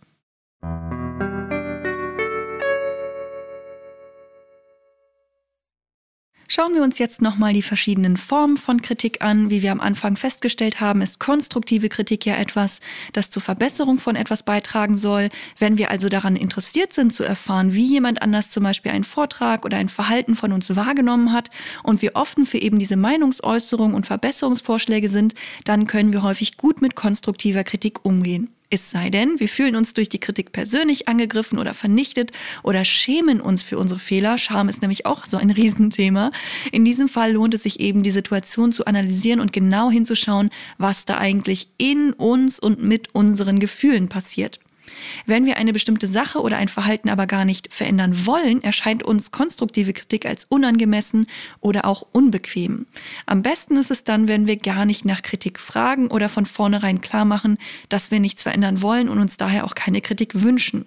Schauen 6.60 6.74
wir 6.74 6.82
uns 6.82 6.98
jetzt 6.98 7.22
nochmal 7.22 7.54
die 7.54 7.62
verschiedenen 7.62 8.18
Formen 8.18 8.58
von 8.58 8.82
Kritik 8.82 9.22
an. 9.22 9.52
Wie 9.52 9.62
wir 9.62 9.72
am 9.72 9.80
Anfang 9.80 10.18
festgestellt 10.18 10.82
haben, 10.82 11.04
ist 11.04 11.20
konstruktive 11.20 11.88
Kritik 11.88 12.26
ja 12.26 12.36
etwas, 12.36 12.80
das 13.14 13.30
zur 13.30 13.44
Verbesserung 13.44 14.00
von 14.00 14.16
etwas 14.16 14.42
beitragen 14.42 14.96
soll. 14.96 15.30
Wenn 15.60 15.78
wir 15.78 15.92
also 15.92 16.10
daran 16.10 16.36
interessiert 16.36 16.94
sind 16.94 17.14
zu 17.14 17.24
erfahren, 17.24 17.76
wie 17.76 17.86
jemand 17.86 18.24
anders 18.24 18.50
zum 18.50 18.64
Beispiel 18.64 18.92
einen 18.92 19.04
Vortrag 19.04 19.66
oder 19.66 19.78
ein 19.78 19.88
Verhalten 19.88 20.36
von 20.36 20.52
uns 20.52 20.76
wahrgenommen 20.76 21.32
hat 21.32 21.52
und 21.84 22.02
wir 22.02 22.16
offen 22.16 22.48
für 22.48 22.58
eben 22.58 22.80
diese 22.80 22.96
Meinungsäußerung 22.96 23.94
und 23.94 24.08
Verbesserungsvorschläge 24.08 25.10
sind, 25.10 25.36
dann 25.64 25.86
können 25.86 26.12
wir 26.12 26.24
häufig 26.24 26.58
gut 26.58 26.82
mit 26.82 26.96
konstruktiver 26.96 27.64
Kritik 27.64 28.04
umgehen. 28.04 28.57
Es 28.70 28.92
sei 28.92 29.10
denn, 29.10 29.40
wir 29.40 29.48
fühlen 29.48 29.78
uns 29.78 29.94
durch 29.94 30.10
die 30.10 30.20
Kritik 30.20 30.52
persönlich 30.52 31.08
angegriffen 31.08 31.58
oder 31.58 31.74
vernichtet 31.74 32.32
oder 32.64 32.84
schämen 32.84 33.40
uns 33.40 33.64
für 33.64 33.78
unsere 33.78 34.00
Fehler. 34.00 34.38
Scham 34.38 34.68
ist 34.68 34.82
nämlich 34.82 35.06
auch 35.06 35.26
so 35.26 35.38
ein 35.38 35.52
Riesenthema. 35.58 36.32
In 36.74 36.84
diesem 36.84 37.08
Fall 37.08 37.32
lohnt 37.32 37.54
es 37.54 37.64
sich 37.64 37.80
eben, 37.80 38.04
die 38.04 38.12
Situation 38.12 38.74
zu 38.74 38.86
analysieren 38.86 39.40
und 39.40 39.54
genau 39.54 39.90
hinzuschauen, 39.90 40.50
was 40.78 41.06
da 41.06 41.18
eigentlich 41.18 41.70
in 41.78 42.12
uns 42.12 42.60
und 42.60 42.84
mit 42.84 43.16
unseren 43.16 43.60
Gefühlen 43.60 44.10
passiert. 44.10 44.60
Wenn 45.26 45.46
wir 45.46 45.58
eine 45.58 45.74
bestimmte 45.74 46.08
Sache 46.08 46.42
oder 46.42 46.58
ein 46.58 46.68
Verhalten 46.68 47.10
aber 47.10 47.28
gar 47.28 47.46
nicht 47.46 47.74
verändern 47.74 48.26
wollen, 48.26 48.64
erscheint 48.64 49.04
uns 49.04 49.32
konstruktive 49.32 49.94
Kritik 49.94 50.26
als 50.26 50.46
unangemessen 50.46 51.28
oder 51.60 51.86
auch 51.86 52.06
unbequem. 52.12 52.86
Am 53.26 53.42
besten 53.42 53.78
ist 53.78 53.92
es 53.92 54.04
dann, 54.04 54.28
wenn 54.28 54.48
wir 54.48 54.58
gar 54.58 54.86
nicht 54.86 55.06
nach 55.06 55.22
Kritik 55.22 55.60
fragen 55.60 56.08
oder 56.08 56.30
von 56.30 56.46
vornherein 56.46 57.02
klar 57.02 57.26
machen, 57.26 57.58
dass 57.90 58.12
wir 58.12 58.20
nichts 58.20 58.44
verändern 58.44 58.82
wollen 58.82 59.10
und 59.10 59.20
uns 59.20 59.38
daher 59.38 59.66
auch 59.66 59.76
keine 59.76 60.02
Kritik 60.02 60.42
wünschen. 60.42 60.86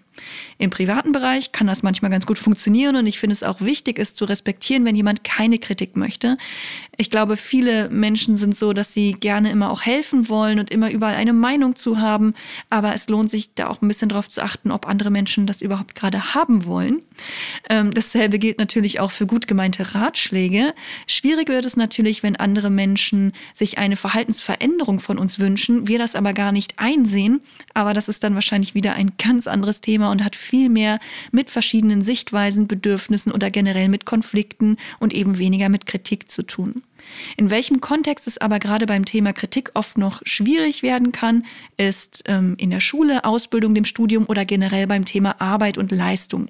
Im 0.59 0.71
privaten 0.71 1.13
Bereich 1.13 1.53
kann 1.53 1.67
das 1.67 1.83
manchmal 1.83 2.11
ganz 2.11 2.27
gut 2.27 2.39
funktionieren 2.39 2.97
und 2.97 3.07
ich 3.07 3.19
finde 3.19 3.33
es 3.33 3.43
auch 3.43 3.61
wichtig, 3.61 3.99
es 3.99 4.15
zu 4.15 4.25
respektieren, 4.25 4.85
wenn 4.85 4.97
jemand 4.97 5.25
keine 5.25 5.59
Kritik 5.59 5.97
möchte. 5.97 6.37
Ich 6.97 7.11
glaube, 7.11 7.37
viele 7.37 7.89
Menschen 7.89 8.37
sind 8.37 8.55
so, 8.55 8.73
dass 8.73 8.93
sie 8.93 9.13
gerne 9.13 9.51
immer 9.51 9.71
auch 9.71 9.83
helfen 9.83 10.29
wollen 10.29 10.59
und 10.59 10.71
immer 10.71 10.91
überall 10.91 11.15
eine 11.15 11.33
Meinung 11.33 11.77
zu 11.77 11.99
haben, 11.99 12.35
aber 12.69 12.95
es 12.95 13.09
lohnt 13.09 13.31
sich 13.31 13.55
da 13.55 13.69
auch 13.69 13.81
ein 13.81 13.89
bisschen 13.89 14.11
darauf 14.11 14.29
zu 14.29 14.43
achten, 14.43 14.71
ob 14.71 14.87
andere 14.87 15.11
Menschen 15.11 15.47
das 15.47 15.63
überhaupt 15.63 15.95
gerade 15.95 16.35
haben 16.35 16.67
wollen. 16.67 17.03
Ähm, 17.69 17.93
dasselbe 17.93 18.39
gilt 18.39 18.59
natürlich 18.59 19.01
auch 19.01 19.11
für 19.11 19.27
gut 19.27 19.47
gemeinte 19.47 19.95
Ratschläge. 19.95 20.75
Schwierig 21.07 21.49
wird 21.49 21.65
es 21.65 21.77
natürlich, 21.77 22.23
wenn 22.23 22.37
andere 22.37 22.71
Menschen 22.71 23.33
sich 23.55 23.79
eine 23.79 23.97
Verhaltensveränderung 23.97 25.01
von 25.01 25.19
uns 25.19 25.39
wünschen, 25.39 25.89
wir 25.89 25.99
das 25.99 26.15
aber 26.15 26.33
gar 26.33 26.53
nicht 26.53 26.75
einsehen, 26.79 27.41
aber 27.75 27.95
das 27.95 28.09
ist 28.09 28.25
dann 28.25 28.35
wahrscheinlich 28.35 28.75
wieder 28.75 28.95
ein 28.95 29.13
ganz 29.19 29.47
anderes 29.47 29.81
Thema 29.81 30.10
und 30.11 30.25
hat 30.25 30.37
viel 30.37 30.69
mehr 30.69 30.99
mit 31.33 31.51
verschiedenen 31.51 32.03
Sichtweisen, 32.03 32.69
Bedürfnissen 32.69 33.33
oder 33.33 33.51
generell 33.51 33.89
mit 33.89 34.05
Konflikten 34.05 34.77
und 34.99 35.13
eben 35.13 35.39
weniger 35.39 35.69
mit 35.69 35.87
Kritik 35.87 36.31
zu 36.31 36.43
tun. 36.43 36.83
In 37.37 37.51
welchem 37.51 37.81
Kontext 37.81 38.27
es 38.27 38.39
aber 38.39 38.59
gerade 38.59 38.87
beim 38.87 39.05
Thema 39.05 39.33
Kritik 39.33 39.71
oft 39.75 39.99
noch 39.99 40.23
schwierig 40.25 40.83
werden 40.83 41.13
kann, 41.13 41.45
ist 41.77 42.25
ähm, 42.27 42.55
in 42.59 42.71
der 42.71 42.81
Schule, 42.81 43.25
Ausbildung, 43.25 43.75
dem 43.75 43.85
Studium 43.85 44.27
oder 44.27 44.45
generell 44.45 44.87
beim 44.87 45.05
Thema 45.05 45.41
Arbeit 45.41 45.79
und 45.79 45.93
Leistung. 45.93 46.49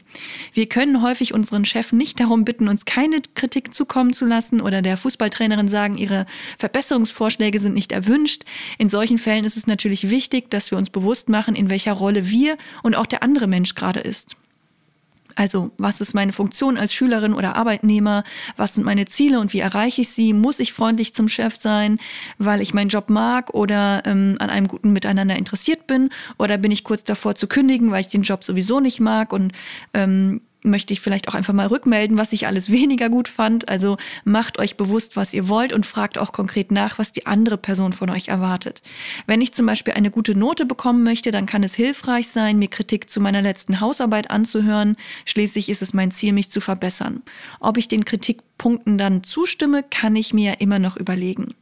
Wir 0.53 0.69
können 0.69 1.03
häufig 1.03 1.35
unseren 1.35 1.65
Chef 1.65 1.93
nicht 1.93 2.21
darum 2.21 2.45
bitten, 2.45 2.69
uns 2.69 2.85
keine 2.85 3.21
Kritik 3.35 3.73
zukommen 3.75 4.13
zu 4.13 4.27
lassen 4.27 4.61
oder 4.61 4.83
der 4.83 4.97
Fußballtrainerin 4.97 5.69
sagen, 5.69 5.97
ihre 5.97 6.27
Verbesserungsvorschläge 6.59 7.59
sind 7.59 7.75
nicht 7.75 7.93
erwünscht. 7.93 8.45
In 8.79 8.89
solchen 8.89 9.19
Fällen 9.19 9.45
ist 9.45 9.57
es 9.57 9.67
natürlich 9.67 10.11
wichtig, 10.11 10.51
dass 10.51 10.71
wir 10.71 10.79
uns 10.79 10.91
bewusst 10.91 11.29
machen, 11.29 11.55
in 11.55 11.71
welcher 11.71 11.93
Rolle 11.93 12.29
wir 12.29 12.57
und 12.83 12.95
auch 12.95 13.07
der 13.07 13.23
andere 13.23 13.47
Mensch 13.47 13.75
gerade 13.75 14.01
ist. 14.01 14.37
Also, 15.37 15.71
was 15.79 16.01
ist 16.01 16.15
meine 16.15 16.33
Funktion 16.33 16.77
als 16.77 16.93
Schülerin 16.93 17.35
oder 17.35 17.57
Arbeitnehmer? 17.57 18.25
Was 18.57 18.75
sind 18.75 18.85
meine 18.85 19.07
Ziele 19.07 19.41
und 19.41 19.53
wie 19.53 19.61
erreiche 19.61 20.03
ich 20.03 20.11
sie? 20.11 20.33
Muss 20.33 20.61
ich 20.61 20.73
freundlich 20.73 21.15
zum 21.15 21.29
Chef 21.29 21.57
sein, 21.59 21.99
weil 22.39 22.61
ich 22.61 22.75
meinen 22.75 22.89
Job 22.89 23.11
mag 23.11 23.55
oder 23.55 24.03
ähm, 24.07 24.37
an 24.39 24.51
einem 24.51 24.69
guten 24.69 24.93
Miteinander 24.93 25.37
interessiert 25.37 25.87
bin? 25.87 26.11
Oder 26.39 26.59
bin 26.59 26.71
ich 26.71 26.85
kurz 26.85 27.05
davor 27.05 27.35
zu 27.35 27.47
kündigen, 27.47 27.91
weil 27.91 28.01
ich 28.01 28.09
den 28.09 28.23
Job 28.23 28.45
sowieso 28.45 28.81
nicht 28.81 29.01
mag 29.01 29.33
und 29.33 29.53
ähm, 29.95 30.41
möchte 30.65 30.93
ich 30.93 31.01
vielleicht 31.01 31.29
auch 31.29 31.35
einfach 31.35 31.53
mal 31.53 31.67
rückmelden, 31.67 32.19
was 32.19 32.33
ich 32.33 32.47
alles 32.47 32.71
weniger 32.73 33.09
gut 33.09 33.29
fand. 33.29 33.69
Also 33.69 33.97
macht 34.25 34.59
euch 34.59 34.77
bewusst, 34.77 35.17
was 35.17 35.35
ihr 35.35 35.49
wollt 35.49 35.73
und 35.73 35.87
fragt 35.87 36.19
auch 36.19 36.33
konkret 36.33 36.71
nach, 36.71 36.99
was 36.99 37.13
die 37.13 37.27
andere 37.27 37.59
Person 37.59 37.93
von 37.93 38.11
euch 38.11 38.29
erwartet. 38.29 38.83
Wenn 39.27 39.41
ich 39.41 39.53
zum 39.53 39.67
Beispiel 39.67 39.95
eine 39.95 40.11
gute 40.11 40.35
Note 40.35 40.67
bekommen 40.67 41.03
möchte, 41.03 41.31
dann 41.31 41.47
kann 41.47 41.63
es 41.63 41.75
hilfreich 41.75 42.29
sein, 42.29 42.59
mir 42.59 42.69
Kritik 42.69 43.11
zu 43.11 43.21
meiner 43.21 43.43
letzten 43.43 43.81
Hausarbeit 43.81 44.31
anzuhören. 44.31 44.97
Schließlich 45.25 45.69
ist 45.69 45.83
es 45.83 45.95
mein 45.95 46.11
Ziel, 46.11 46.33
mich 46.33 46.51
zu 46.51 46.61
verbessern. 46.61 47.23
Ob 47.61 47.77
ich 47.77 47.89
den 47.89 48.05
Kritikpunkten 48.05 48.99
dann 48.99 49.23
zustimme, 49.23 49.83
kann 49.83 50.17
ich 50.17 50.35
mir 50.35 50.61
immer 50.61 50.79
noch 50.79 50.97
überlegen. 50.97 51.55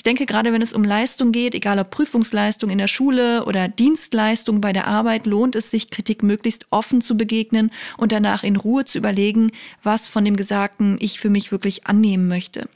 Ich 0.00 0.02
denke, 0.02 0.24
gerade 0.24 0.54
wenn 0.54 0.62
es 0.62 0.72
um 0.72 0.82
Leistung 0.82 1.30
geht, 1.30 1.54
egal 1.54 1.78
ob 1.78 1.90
Prüfungsleistung 1.90 2.70
in 2.70 2.78
der 2.78 2.88
Schule 2.88 3.44
oder 3.44 3.68
Dienstleistung 3.68 4.62
bei 4.62 4.72
der 4.72 4.86
Arbeit, 4.86 5.26
lohnt 5.26 5.56
es 5.56 5.70
sich, 5.70 5.90
Kritik 5.90 6.22
möglichst 6.22 6.66
offen 6.70 7.02
zu 7.02 7.18
begegnen 7.18 7.70
und 7.98 8.10
danach 8.10 8.42
in 8.42 8.56
Ruhe 8.56 8.86
zu 8.86 8.96
überlegen, 8.96 9.50
was 9.82 10.08
von 10.08 10.24
dem 10.24 10.36
Gesagten 10.36 10.96
ich 11.00 11.20
für 11.20 11.28
mich 11.28 11.52
wirklich 11.52 11.86
annehmen 11.86 12.28
möchte. 12.28 12.66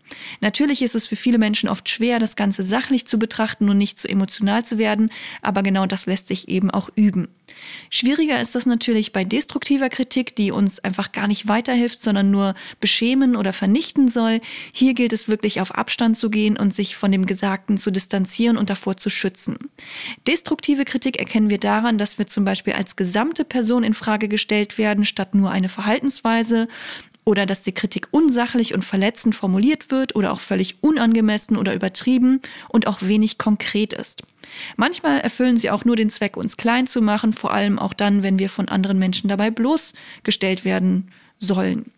Natürlich 0.43 0.83
ist 0.83 0.95
es 0.95 1.07
für 1.07 1.17
viele 1.17 1.39
Menschen 1.39 1.71
oft 1.71 1.89
schwer, 1.89 2.19
das 2.19 2.37
Ganze 2.37 2.63
sachlich 2.63 3.07
zu 3.07 3.19
betrachten 3.19 3.71
und 3.71 3.79
nicht 3.79 3.99
zu 3.99 4.07
emotional 4.07 4.63
zu 4.63 4.77
werden, 4.77 5.11
aber 5.41 5.63
genau 5.63 5.87
das 5.87 6.05
lässt 6.05 6.29
sich 6.29 6.49
eben 6.49 6.71
auch 6.71 6.91
üben. 6.95 7.29
Schwieriger 7.91 8.41
ist 8.41 8.55
das 8.55 8.67
natürlich 8.67 9.13
bei 9.13 9.25
destruktiver 9.25 9.89
Kritik, 9.89 10.35
die 10.35 10.51
uns 10.51 10.81
einfach 10.81 11.13
gar 11.13 11.27
nicht 11.27 11.47
weiterhilft, 11.47 12.01
sondern 12.01 12.31
nur 12.31 12.55
beschämen 12.81 13.37
oder 13.37 13.53
vernichten 13.53 14.09
soll. 14.09 14.41
Hier 14.73 14.95
gilt 14.95 15.13
es 15.13 15.29
wirklich 15.29 15.61
auf 15.61 15.75
Abstand 15.75 16.17
zu 16.17 16.31
gehen 16.31 16.57
und 16.57 16.75
sich 16.75 16.97
von 16.97 17.13
dem 17.13 17.27
Gesagten 17.27 17.77
zu 17.77 17.91
distanzieren 17.91 18.57
und 18.57 18.71
davor 18.71 18.97
zu 18.97 19.11
schützen. 19.11 19.59
Destruktive 20.27 20.85
Kritik 20.85 21.19
erkennen 21.19 21.51
wir 21.51 21.59
daran, 21.59 21.99
dass 21.99 22.19
wir 22.19 22.27
zum 22.27 22.45
Beispiel 22.45 22.73
als 22.73 22.97
gesamte 22.97 23.45
Person 23.45 23.85
in 23.85 23.95
Frage 23.95 24.29
gestellt 24.29 24.79
werden, 24.79 25.05
statt 25.05 25.35
nur 25.35 25.51
eine 25.51 25.69
Verhaltensweise 25.69 26.69
oder 27.25 27.47
dass 27.47 27.63
die 27.63 27.73
Kritik 27.73 28.09
unsachlich 28.11 28.75
und 28.75 28.85
verletzend 28.85 29.35
formuliert 29.35 29.91
wird 29.91 30.15
oder 30.15 30.33
auch 30.33 30.41
völlig 30.41 30.77
unangemessen 30.83 31.57
oder 31.57 31.75
übertrieben 31.75 32.41
und 32.69 32.87
auch 32.87 33.03
wenig 33.03 33.39
konkret 33.39 33.93
ist. 33.93 34.23
Manchmal 34.77 35.21
erfüllen 35.21 35.57
sie 35.57 35.71
auch 35.71 35.85
nur 35.85 35.97
den 35.97 36.11
Zweck, 36.11 36.37
uns 36.37 36.57
klein 36.57 36.87
zu 36.87 37.01
machen, 37.01 37.33
vor 37.33 37.53
allem 37.53 37.79
auch 37.79 37.95
dann, 37.95 38.23
wenn 38.23 38.39
wir 38.39 38.49
von 38.49 38.69
anderen 38.69 38.99
Menschen 38.99 39.29
dabei 39.29 39.51
bloßgestellt 39.51 40.65
werden 40.65 41.11
sollen. 41.39 41.91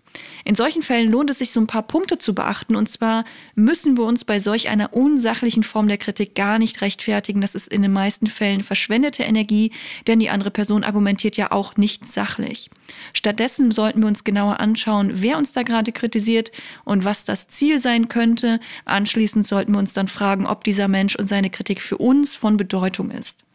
In 0.45 0.55
solchen 0.55 0.83
Fällen 0.83 1.11
lohnt 1.11 1.31
es 1.31 1.39
sich, 1.39 1.51
so 1.51 1.61
ein 1.61 1.67
paar 1.67 1.83
Punkte 1.83 2.19
zu 2.19 2.35
beachten. 2.35 2.77
Und 2.77 2.89
zwar 2.89 3.25
müssen 3.55 3.97
wir 3.97 4.05
uns 4.05 4.25
bei 4.25 4.39
solch 4.39 4.69
einer 4.69 4.95
unsachlichen 4.95 5.63
Form 5.63 5.89
der 5.89 5.99
Kritik 5.99 6.35
gar 6.35 6.59
nicht 6.59 6.81
rechtfertigen. 6.81 7.41
Das 7.41 7.55
ist 7.55 7.69
in 7.69 7.83
den 7.83 7.93
meisten 7.93 8.27
Fällen 8.27 8.63
verschwendete 8.63 9.23
Energie, 9.23 9.73
denn 10.07 10.21
die 10.21 10.31
andere 10.31 10.51
Person 10.51 10.85
argumentiert 10.85 11.37
ja 11.37 11.53
auch 11.53 11.77
nicht 11.77 12.05
sachlich. 12.05 12.71
Stattdessen 13.13 13.71
sollten 13.71 14.01
wir 14.01 14.09
uns 14.09 14.25
genauer 14.25 14.61
anschauen, 14.61 15.11
wer 15.15 15.39
uns 15.39 15.53
da 15.53 15.63
gerade 15.63 15.93
kritisiert 15.93 16.53
und 16.85 17.05
was 17.05 17.25
das 17.25 17.49
Ziel 17.49 17.81
sein 17.81 18.09
könnte. 18.09 18.61
Anschließend 18.85 19.47
sollten 19.47 19.73
wir 19.73 19.79
uns 19.79 19.93
dann 19.93 20.09
fragen, 20.09 20.47
ob 20.47 20.65
dieser 20.65 20.89
Mensch 20.89 21.17
und 21.17 21.27
seine 21.27 21.51
Kritik 21.51 21.83
für 21.83 21.99
uns 21.99 22.35
von 22.35 22.57
Bedeutung 22.57 23.11
ist. 23.11 23.46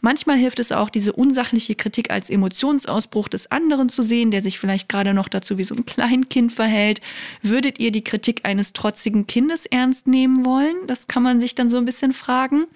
Manchmal 0.00 0.36
hilft 0.36 0.58
es 0.58 0.72
auch, 0.72 0.90
diese 0.90 1.12
unsachliche 1.12 1.74
Kritik 1.74 2.10
als 2.10 2.30
Emotionsausbruch 2.30 3.28
des 3.28 3.50
anderen 3.50 3.88
zu 3.88 4.02
sehen, 4.02 4.30
der 4.30 4.42
sich 4.42 4.58
vielleicht 4.58 4.88
gerade 4.88 5.14
noch 5.14 5.28
dazu 5.28 5.58
wie 5.58 5.64
so 5.64 5.74
ein 5.74 5.86
Kleinkind 5.86 6.52
verhält. 6.52 7.00
Würdet 7.42 7.78
ihr 7.78 7.92
die 7.92 8.04
Kritik 8.04 8.44
eines 8.44 8.72
trotzigen 8.72 9.26
Kindes 9.26 9.66
ernst 9.66 10.06
nehmen 10.06 10.44
wollen? 10.44 10.76
Das 10.86 11.06
kann 11.06 11.22
man 11.22 11.40
sich 11.40 11.54
dann 11.54 11.68
so 11.68 11.78
ein 11.78 11.84
bisschen 11.84 12.12
fragen. 12.12 12.66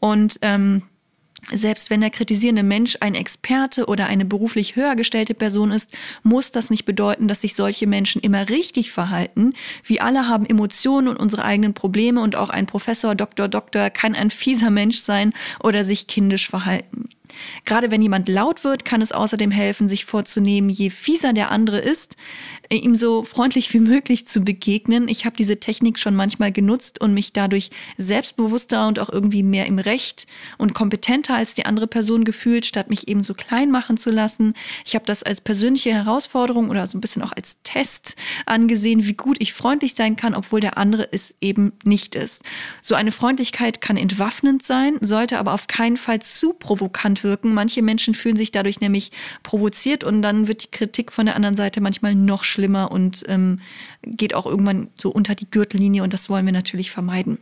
Und 0.00 0.38
ähm, 0.42 0.82
selbst 1.50 1.90
wenn 1.90 2.00
der 2.00 2.10
kritisierende 2.10 2.62
Mensch 2.62 2.96
ein 3.00 3.14
Experte 3.14 3.86
oder 3.86 4.06
eine 4.06 4.24
beruflich 4.24 4.76
höher 4.76 4.94
gestellte 4.96 5.34
Person 5.34 5.72
ist, 5.72 5.90
muss 6.22 6.52
das 6.52 6.70
nicht 6.70 6.84
bedeuten, 6.84 7.26
dass 7.26 7.40
sich 7.40 7.54
solche 7.54 7.86
Menschen 7.86 8.22
immer 8.22 8.48
richtig 8.48 8.92
verhalten. 8.92 9.54
Wir 9.84 10.04
alle 10.04 10.28
haben 10.28 10.46
Emotionen 10.46 11.08
und 11.08 11.18
unsere 11.18 11.44
eigenen 11.44 11.74
Probleme 11.74 12.20
und 12.20 12.36
auch 12.36 12.50
ein 12.50 12.66
Professor, 12.66 13.14
Doktor, 13.14 13.48
Doktor 13.48 13.90
kann 13.90 14.14
ein 14.14 14.30
fieser 14.30 14.70
Mensch 14.70 14.98
sein 14.98 15.32
oder 15.62 15.84
sich 15.84 16.06
kindisch 16.06 16.48
verhalten. 16.48 17.01
Gerade 17.64 17.90
wenn 17.90 18.02
jemand 18.02 18.28
laut 18.28 18.64
wird, 18.64 18.84
kann 18.84 19.02
es 19.02 19.12
außerdem 19.12 19.50
helfen, 19.50 19.88
sich 19.88 20.04
vorzunehmen, 20.04 20.70
je 20.70 20.90
fieser 20.90 21.32
der 21.32 21.50
andere 21.50 21.78
ist, 21.78 22.16
äh, 22.68 22.76
ihm 22.76 22.96
so 22.96 23.24
freundlich 23.24 23.72
wie 23.74 23.80
möglich 23.80 24.26
zu 24.26 24.40
begegnen. 24.40 25.08
Ich 25.08 25.24
habe 25.24 25.36
diese 25.36 25.58
Technik 25.60 25.98
schon 25.98 26.14
manchmal 26.14 26.52
genutzt 26.52 27.00
und 27.00 27.14
mich 27.14 27.32
dadurch 27.32 27.70
selbstbewusster 27.98 28.88
und 28.88 28.98
auch 28.98 29.08
irgendwie 29.08 29.42
mehr 29.42 29.66
im 29.66 29.78
Recht 29.78 30.26
und 30.58 30.74
kompetenter 30.74 31.34
als 31.34 31.54
die 31.54 31.66
andere 31.66 31.86
Person 31.86 32.24
gefühlt, 32.24 32.66
statt 32.66 32.90
mich 32.90 33.08
eben 33.08 33.22
so 33.22 33.34
klein 33.34 33.70
machen 33.70 33.96
zu 33.96 34.10
lassen. 34.10 34.54
Ich 34.84 34.94
habe 34.94 35.04
das 35.04 35.22
als 35.22 35.40
persönliche 35.40 35.92
Herausforderung 35.92 36.70
oder 36.70 36.86
so 36.86 36.96
ein 36.96 37.00
bisschen 37.00 37.22
auch 37.22 37.32
als 37.32 37.62
Test 37.62 38.16
angesehen, 38.46 39.06
wie 39.06 39.14
gut 39.14 39.36
ich 39.40 39.52
freundlich 39.52 39.94
sein 39.94 40.16
kann, 40.16 40.34
obwohl 40.34 40.60
der 40.60 40.78
andere 40.78 41.12
es 41.12 41.34
eben 41.40 41.72
nicht 41.84 42.14
ist. 42.14 42.42
So 42.80 42.94
eine 42.94 43.12
Freundlichkeit 43.12 43.80
kann 43.80 43.96
entwaffnend 43.96 44.64
sein, 44.64 44.98
sollte 45.00 45.38
aber 45.38 45.52
auf 45.52 45.66
keinen 45.66 45.96
Fall 45.96 46.20
zu 46.22 46.52
provokant 46.54 47.21
wirken. 47.24 47.54
Manche 47.54 47.82
Menschen 47.82 48.14
fühlen 48.14 48.36
sich 48.36 48.50
dadurch 48.50 48.80
nämlich 48.80 49.10
provoziert 49.42 50.04
und 50.04 50.22
dann 50.22 50.48
wird 50.48 50.64
die 50.64 50.70
Kritik 50.70 51.12
von 51.12 51.26
der 51.26 51.36
anderen 51.36 51.56
Seite 51.56 51.80
manchmal 51.80 52.14
noch 52.14 52.44
schlimmer 52.44 52.90
und 52.90 53.24
ähm, 53.28 53.60
geht 54.02 54.34
auch 54.34 54.46
irgendwann 54.46 54.88
so 54.96 55.10
unter 55.10 55.34
die 55.34 55.50
Gürtellinie 55.50 56.02
und 56.02 56.12
das 56.12 56.28
wollen 56.28 56.46
wir 56.46 56.52
natürlich 56.52 56.90
vermeiden. 56.90 57.38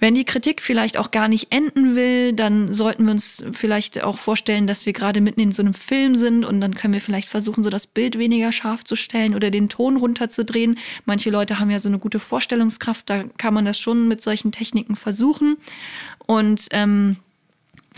Wenn 0.00 0.14
die 0.14 0.24
Kritik 0.24 0.62
vielleicht 0.62 0.96
auch 0.96 1.10
gar 1.10 1.28
nicht 1.28 1.52
enden 1.52 1.94
will, 1.94 2.32
dann 2.32 2.72
sollten 2.72 3.04
wir 3.04 3.10
uns 3.12 3.44
vielleicht 3.52 4.02
auch 4.02 4.18
vorstellen, 4.18 4.66
dass 4.66 4.86
wir 4.86 4.94
gerade 4.94 5.20
mitten 5.20 5.40
in 5.40 5.52
so 5.52 5.62
einem 5.62 5.74
Film 5.74 6.16
sind 6.16 6.46
und 6.46 6.62
dann 6.62 6.74
können 6.74 6.94
wir 6.94 7.02
vielleicht 7.02 7.28
versuchen, 7.28 7.62
so 7.62 7.68
das 7.68 7.86
Bild 7.86 8.18
weniger 8.18 8.50
scharf 8.50 8.82
zu 8.82 8.96
stellen 8.96 9.34
oder 9.34 9.50
den 9.50 9.68
Ton 9.68 9.98
runterzudrehen. 9.98 10.78
Manche 11.04 11.28
Leute 11.28 11.58
haben 11.58 11.70
ja 11.70 11.80
so 11.80 11.90
eine 11.90 11.98
gute 11.98 12.18
Vorstellungskraft, 12.18 13.10
da 13.10 13.24
kann 13.36 13.52
man 13.52 13.66
das 13.66 13.78
schon 13.78 14.08
mit 14.08 14.22
solchen 14.22 14.52
Techniken 14.52 14.96
versuchen. 14.96 15.58
Und 16.26 16.68
ähm, 16.70 17.16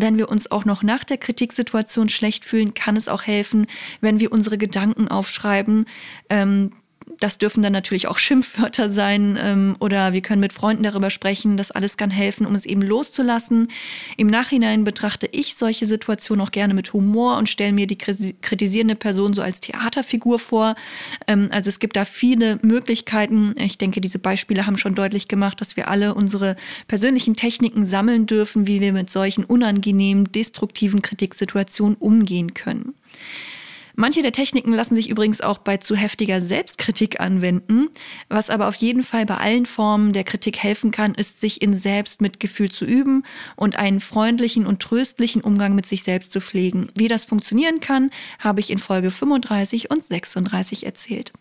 wenn 0.02 0.18
wir 0.18 0.28
uns 0.28 0.50
auch 0.50 0.64
noch 0.66 0.82
nach 0.82 1.04
der 1.04 1.16
Kritiksituation 1.16 2.08
schlecht 2.08 2.44
fühlen, 2.44 2.74
kann 2.74 2.96
es 2.96 3.08
auch 3.08 3.22
helfen, 3.22 3.66
wenn 4.00 4.20
wir 4.20 4.32
unsere 4.32 4.58
Gedanken 4.58 5.08
aufschreiben. 5.08 5.86
Ähm, 6.28 6.70
das 7.22 7.38
dürfen 7.38 7.62
dann 7.62 7.72
natürlich 7.72 8.08
auch 8.08 8.18
Schimpfwörter 8.18 8.90
sein 8.90 9.38
ähm, 9.40 9.76
oder 9.78 10.12
wir 10.12 10.22
können 10.22 10.40
mit 10.40 10.52
Freunden 10.52 10.82
darüber 10.82 11.08
sprechen. 11.10 11.56
Das 11.56 11.70
alles 11.70 11.96
kann 11.96 12.10
helfen, 12.10 12.46
um 12.46 12.54
es 12.54 12.66
eben 12.66 12.82
loszulassen. 12.82 13.68
Im 14.16 14.26
Nachhinein 14.26 14.82
betrachte 14.82 15.28
ich 15.30 15.54
solche 15.54 15.86
Situationen 15.86 16.44
auch 16.44 16.50
gerne 16.50 16.74
mit 16.74 16.92
Humor 16.92 17.36
und 17.36 17.48
stelle 17.48 17.72
mir 17.72 17.86
die 17.86 17.98
kritisierende 17.98 18.96
Person 18.96 19.34
so 19.34 19.42
als 19.42 19.60
Theaterfigur 19.60 20.38
vor. 20.38 20.74
Ähm, 21.28 21.48
also 21.52 21.68
es 21.68 21.78
gibt 21.78 21.96
da 21.96 22.04
viele 22.04 22.58
Möglichkeiten. 22.62 23.54
Ich 23.56 23.78
denke, 23.78 24.00
diese 24.00 24.18
Beispiele 24.18 24.66
haben 24.66 24.76
schon 24.76 24.94
deutlich 24.94 25.28
gemacht, 25.28 25.60
dass 25.60 25.76
wir 25.76 25.88
alle 25.88 26.14
unsere 26.14 26.56
persönlichen 26.88 27.36
Techniken 27.36 27.86
sammeln 27.86 28.26
dürfen, 28.26 28.66
wie 28.66 28.80
wir 28.80 28.92
mit 28.92 29.10
solchen 29.10 29.44
unangenehmen, 29.44 30.32
destruktiven 30.32 31.02
Kritiksituationen 31.02 31.96
umgehen 31.96 32.54
können. 32.54 32.94
Manche 33.94 34.22
der 34.22 34.32
Techniken 34.32 34.72
lassen 34.72 34.94
sich 34.94 35.10
übrigens 35.10 35.40
auch 35.40 35.58
bei 35.58 35.76
zu 35.76 35.94
heftiger 35.94 36.40
Selbstkritik 36.40 37.20
anwenden. 37.20 37.88
Was 38.28 38.50
aber 38.50 38.68
auf 38.68 38.76
jeden 38.76 39.02
Fall 39.02 39.26
bei 39.26 39.36
allen 39.36 39.66
Formen 39.66 40.12
der 40.12 40.24
Kritik 40.24 40.58
helfen 40.58 40.90
kann, 40.90 41.14
ist, 41.14 41.40
sich 41.40 41.60
in 41.60 41.74
Selbstmitgefühl 41.74 42.70
zu 42.70 42.84
üben 42.84 43.24
und 43.56 43.76
einen 43.76 44.00
freundlichen 44.00 44.66
und 44.66 44.80
tröstlichen 44.80 45.42
Umgang 45.42 45.74
mit 45.74 45.86
sich 45.86 46.02
selbst 46.02 46.32
zu 46.32 46.40
pflegen. 46.40 46.88
Wie 46.96 47.08
das 47.08 47.24
funktionieren 47.24 47.80
kann, 47.80 48.10
habe 48.38 48.60
ich 48.60 48.70
in 48.70 48.78
Folge 48.78 49.10
35 49.10 49.90
und 49.90 50.02
36 50.02 50.86
erzählt. 50.86 51.32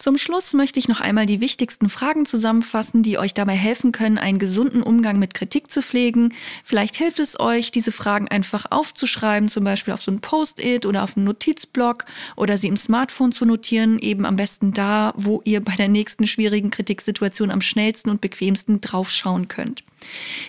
Zum 0.00 0.16
Schluss 0.16 0.54
möchte 0.54 0.78
ich 0.78 0.88
noch 0.88 1.02
einmal 1.02 1.26
die 1.26 1.42
wichtigsten 1.42 1.90
Fragen 1.90 2.24
zusammenfassen, 2.24 3.02
die 3.02 3.18
euch 3.18 3.34
dabei 3.34 3.52
helfen 3.52 3.92
können, 3.92 4.16
einen 4.16 4.38
gesunden 4.38 4.82
Umgang 4.82 5.18
mit 5.18 5.34
Kritik 5.34 5.70
zu 5.70 5.82
pflegen. 5.82 6.32
Vielleicht 6.64 6.96
hilft 6.96 7.18
es 7.18 7.38
euch, 7.38 7.70
diese 7.70 7.92
Fragen 7.92 8.26
einfach 8.26 8.64
aufzuschreiben, 8.70 9.50
zum 9.50 9.62
Beispiel 9.62 9.92
auf 9.92 10.00
so 10.00 10.10
ein 10.10 10.20
Post-it 10.20 10.86
oder 10.86 11.04
auf 11.04 11.18
einen 11.18 11.26
Notizblock 11.26 12.06
oder 12.36 12.56
sie 12.56 12.68
im 12.68 12.78
Smartphone 12.78 13.30
zu 13.30 13.44
notieren, 13.44 13.98
eben 13.98 14.24
am 14.24 14.36
besten 14.36 14.72
da, 14.72 15.12
wo 15.18 15.42
ihr 15.44 15.60
bei 15.62 15.76
der 15.76 15.88
nächsten 15.88 16.26
schwierigen 16.26 16.70
Kritiksituation 16.70 17.50
am 17.50 17.60
schnellsten 17.60 18.08
und 18.08 18.22
bequemsten 18.22 18.80
draufschauen 18.80 19.48
könnt. 19.48 19.84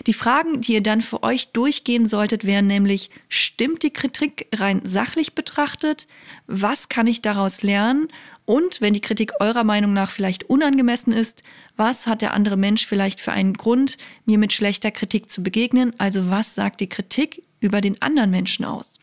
Die 0.06 0.14
Fragen, 0.14 0.62
die 0.62 0.72
ihr 0.72 0.82
dann 0.82 1.02
für 1.02 1.22
euch 1.22 1.48
durchgehen 1.48 2.06
solltet, 2.06 2.46
wären 2.46 2.66
nämlich, 2.66 3.10
stimmt 3.28 3.82
die 3.82 3.92
Kritik 3.92 4.48
rein 4.54 4.80
sachlich 4.82 5.34
betrachtet? 5.34 6.08
Was 6.46 6.88
kann 6.88 7.06
ich 7.06 7.20
daraus 7.20 7.62
lernen? 7.62 8.08
Und 8.44 8.80
wenn 8.80 8.94
die 8.94 9.00
Kritik 9.00 9.32
eurer 9.40 9.64
Meinung 9.64 9.92
nach 9.92 10.10
vielleicht 10.10 10.44
unangemessen 10.44 11.12
ist, 11.12 11.42
was 11.76 12.06
hat 12.06 12.22
der 12.22 12.34
andere 12.34 12.56
Mensch 12.56 12.86
vielleicht 12.86 13.20
für 13.20 13.32
einen 13.32 13.54
Grund, 13.54 13.96
mir 14.24 14.38
mit 14.38 14.52
schlechter 14.52 14.90
Kritik 14.90 15.30
zu 15.30 15.42
begegnen? 15.42 15.94
Also 15.98 16.28
was 16.30 16.54
sagt 16.54 16.80
die 16.80 16.88
Kritik 16.88 17.42
über 17.60 17.80
den 17.80 18.00
anderen 18.02 18.30
Menschen 18.30 18.64
aus? 18.64 18.98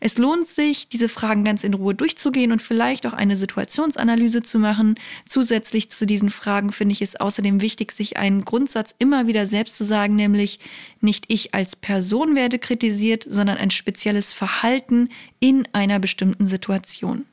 Es 0.00 0.18
lohnt 0.18 0.46
sich, 0.46 0.88
diese 0.88 1.08
Fragen 1.08 1.44
ganz 1.44 1.64
in 1.64 1.74
Ruhe 1.74 1.94
durchzugehen 1.94 2.52
und 2.52 2.62
vielleicht 2.62 3.06
auch 3.06 3.12
eine 3.12 3.36
Situationsanalyse 3.36 4.42
zu 4.42 4.58
machen. 4.58 4.94
Zusätzlich 5.26 5.90
zu 5.90 6.06
diesen 6.06 6.30
Fragen 6.30 6.72
finde 6.72 6.92
ich 6.92 7.02
es 7.02 7.16
außerdem 7.16 7.60
wichtig, 7.60 7.92
sich 7.92 8.16
einen 8.16 8.44
Grundsatz 8.44 8.94
immer 8.98 9.26
wieder 9.26 9.46
selbst 9.46 9.76
zu 9.76 9.84
sagen, 9.84 10.16
nämlich 10.16 10.60
nicht 11.00 11.24
ich 11.28 11.54
als 11.54 11.76
Person 11.76 12.36
werde 12.36 12.58
kritisiert, 12.58 13.26
sondern 13.28 13.56
ein 13.56 13.70
spezielles 13.70 14.32
Verhalten 14.32 15.08
in 15.40 15.66
einer 15.72 15.98
bestimmten 15.98 16.46
Situation. 16.46 17.24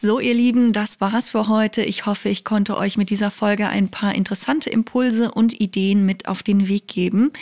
So, 0.00 0.20
ihr 0.20 0.32
Lieben, 0.32 0.72
das 0.72 1.00
war's 1.00 1.30
für 1.30 1.48
heute. 1.48 1.82
Ich 1.82 2.06
hoffe, 2.06 2.28
ich 2.28 2.44
konnte 2.44 2.76
euch 2.76 2.96
mit 2.96 3.10
dieser 3.10 3.32
Folge 3.32 3.66
ein 3.66 3.88
paar 3.88 4.14
interessante 4.14 4.70
Impulse 4.70 5.32
und 5.32 5.60
Ideen 5.60 6.06
mit 6.06 6.28
auf 6.28 6.44
den 6.44 6.68
Weg 6.68 6.86
geben. 6.86 7.32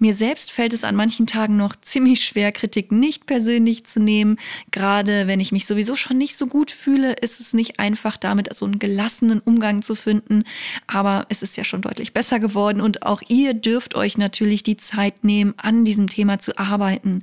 Mir 0.00 0.12
selbst 0.12 0.50
fällt 0.50 0.72
es 0.72 0.82
an 0.82 0.96
manchen 0.96 1.28
Tagen 1.28 1.56
noch 1.56 1.76
ziemlich 1.82 2.24
schwer, 2.24 2.50
Kritik 2.50 2.90
nicht 2.90 3.26
persönlich 3.26 3.86
zu 3.86 4.00
nehmen. 4.00 4.40
Gerade 4.72 5.28
wenn 5.28 5.38
ich 5.38 5.52
mich 5.52 5.66
sowieso 5.66 5.94
schon 5.94 6.18
nicht 6.18 6.36
so 6.36 6.48
gut 6.48 6.72
fühle, 6.72 7.12
ist 7.12 7.38
es 7.38 7.54
nicht 7.54 7.78
einfach, 7.78 8.16
damit 8.16 8.52
so 8.56 8.64
einen 8.64 8.80
gelassenen 8.80 9.38
Umgang 9.38 9.80
zu 9.80 9.94
finden. 9.94 10.42
Aber 10.88 11.26
es 11.28 11.44
ist 11.44 11.56
ja 11.56 11.62
schon 11.62 11.80
deutlich 11.80 12.12
besser 12.12 12.40
geworden 12.40 12.80
und 12.80 13.06
auch 13.06 13.22
ihr 13.28 13.54
dürft 13.54 13.94
euch 13.94 14.18
natürlich 14.18 14.64
die 14.64 14.76
Zeit 14.76 15.22
nehmen, 15.22 15.54
an 15.58 15.84
diesem 15.84 16.08
Thema 16.08 16.40
zu 16.40 16.58
arbeiten. 16.58 17.22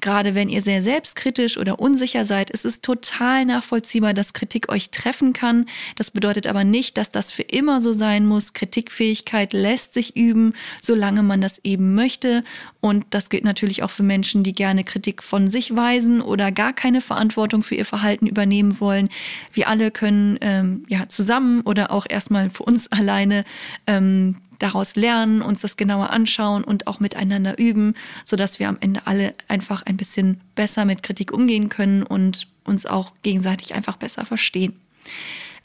Gerade 0.00 0.36
wenn 0.36 0.48
ihr 0.48 0.62
sehr 0.62 0.80
selbstkritisch 0.80 1.58
oder 1.58 1.80
unsicher 1.80 2.24
seid, 2.24 2.50
ist 2.50 2.64
es 2.64 2.82
total 2.82 3.44
nachvollziehbar, 3.44 4.14
dass 4.14 4.27
dass 4.28 4.34
Kritik 4.34 4.68
euch 4.68 4.90
treffen 4.90 5.32
kann. 5.32 5.66
Das 5.96 6.10
bedeutet 6.10 6.46
aber 6.46 6.62
nicht, 6.62 6.98
dass 6.98 7.10
das 7.10 7.32
für 7.32 7.42
immer 7.42 7.80
so 7.80 7.94
sein 7.94 8.26
muss. 8.26 8.52
Kritikfähigkeit 8.52 9.54
lässt 9.54 9.94
sich 9.94 10.16
üben, 10.16 10.52
solange 10.82 11.22
man 11.22 11.40
das 11.40 11.64
eben 11.64 11.94
möchte. 11.94 12.44
Und 12.80 13.06
das 13.10 13.30
gilt 13.30 13.44
natürlich 13.44 13.82
auch 13.82 13.90
für 13.90 14.02
Menschen, 14.02 14.42
die 14.42 14.52
gerne 14.52 14.84
Kritik 14.84 15.22
von 15.22 15.48
sich 15.48 15.74
weisen 15.74 16.20
oder 16.20 16.52
gar 16.52 16.74
keine 16.74 17.00
Verantwortung 17.00 17.62
für 17.62 17.74
ihr 17.74 17.86
Verhalten 17.86 18.26
übernehmen 18.26 18.80
wollen. 18.80 19.08
Wir 19.52 19.68
alle 19.68 19.90
können 19.90 20.38
ähm, 20.42 20.82
ja 20.88 21.08
zusammen 21.08 21.62
oder 21.62 21.90
auch 21.90 22.04
erstmal 22.08 22.50
für 22.50 22.64
uns 22.64 22.88
alleine 22.92 23.44
ähm, 23.86 24.36
daraus 24.58 24.96
lernen, 24.96 25.40
uns 25.40 25.60
das 25.62 25.76
genauer 25.76 26.10
anschauen 26.10 26.64
und 26.64 26.86
auch 26.86 27.00
miteinander 27.00 27.58
üben, 27.58 27.94
sodass 28.24 28.58
wir 28.58 28.68
am 28.68 28.76
Ende 28.80 29.06
alle 29.06 29.34
einfach 29.46 29.82
ein 29.82 29.96
bisschen 29.96 30.40
besser 30.54 30.84
mit 30.84 31.02
Kritik 31.02 31.32
umgehen 31.32 31.68
können 31.68 32.02
und 32.02 32.48
uns 32.68 32.86
auch 32.86 33.12
gegenseitig 33.22 33.74
einfach 33.74 33.96
besser 33.96 34.24
verstehen. 34.24 34.80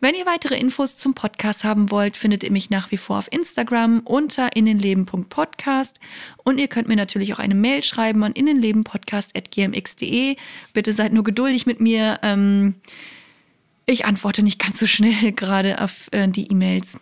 Wenn 0.03 0.15
ihr 0.15 0.25
weitere 0.25 0.57
Infos 0.57 0.97
zum 0.97 1.13
Podcast 1.13 1.63
haben 1.63 1.89
wollt, 1.89 2.17
findet 2.17 2.43
ihr 2.43 2.51
mich 2.51 2.69
nach 2.69 2.91
wie 2.91 2.97
vor 2.97 3.19
auf 3.19 3.31
Instagram 3.31 4.01
unter 4.03 4.53
innenleben.podcast 4.53 6.01
und 6.43 6.59
ihr 6.59 6.67
könnt 6.67 6.89
mir 6.89 6.97
natürlich 6.97 7.33
auch 7.33 7.39
eine 7.39 7.55
Mail 7.55 7.83
schreiben 7.83 8.21
an 8.25 8.33
innenlebenpodcast.gmx.de. 8.33 10.35
Bitte 10.73 10.91
seid 10.91 11.13
nur 11.13 11.23
geduldig 11.23 11.65
mit 11.65 11.79
mir. 11.79 12.19
Ähm, 12.21 12.75
ich 13.85 14.05
antworte 14.05 14.43
nicht 14.43 14.59
ganz 14.59 14.79
so 14.79 14.87
schnell 14.87 15.31
gerade 15.35 15.81
auf 15.81 16.09
äh, 16.11 16.27
die 16.27 16.51
E-Mails. 16.51 16.99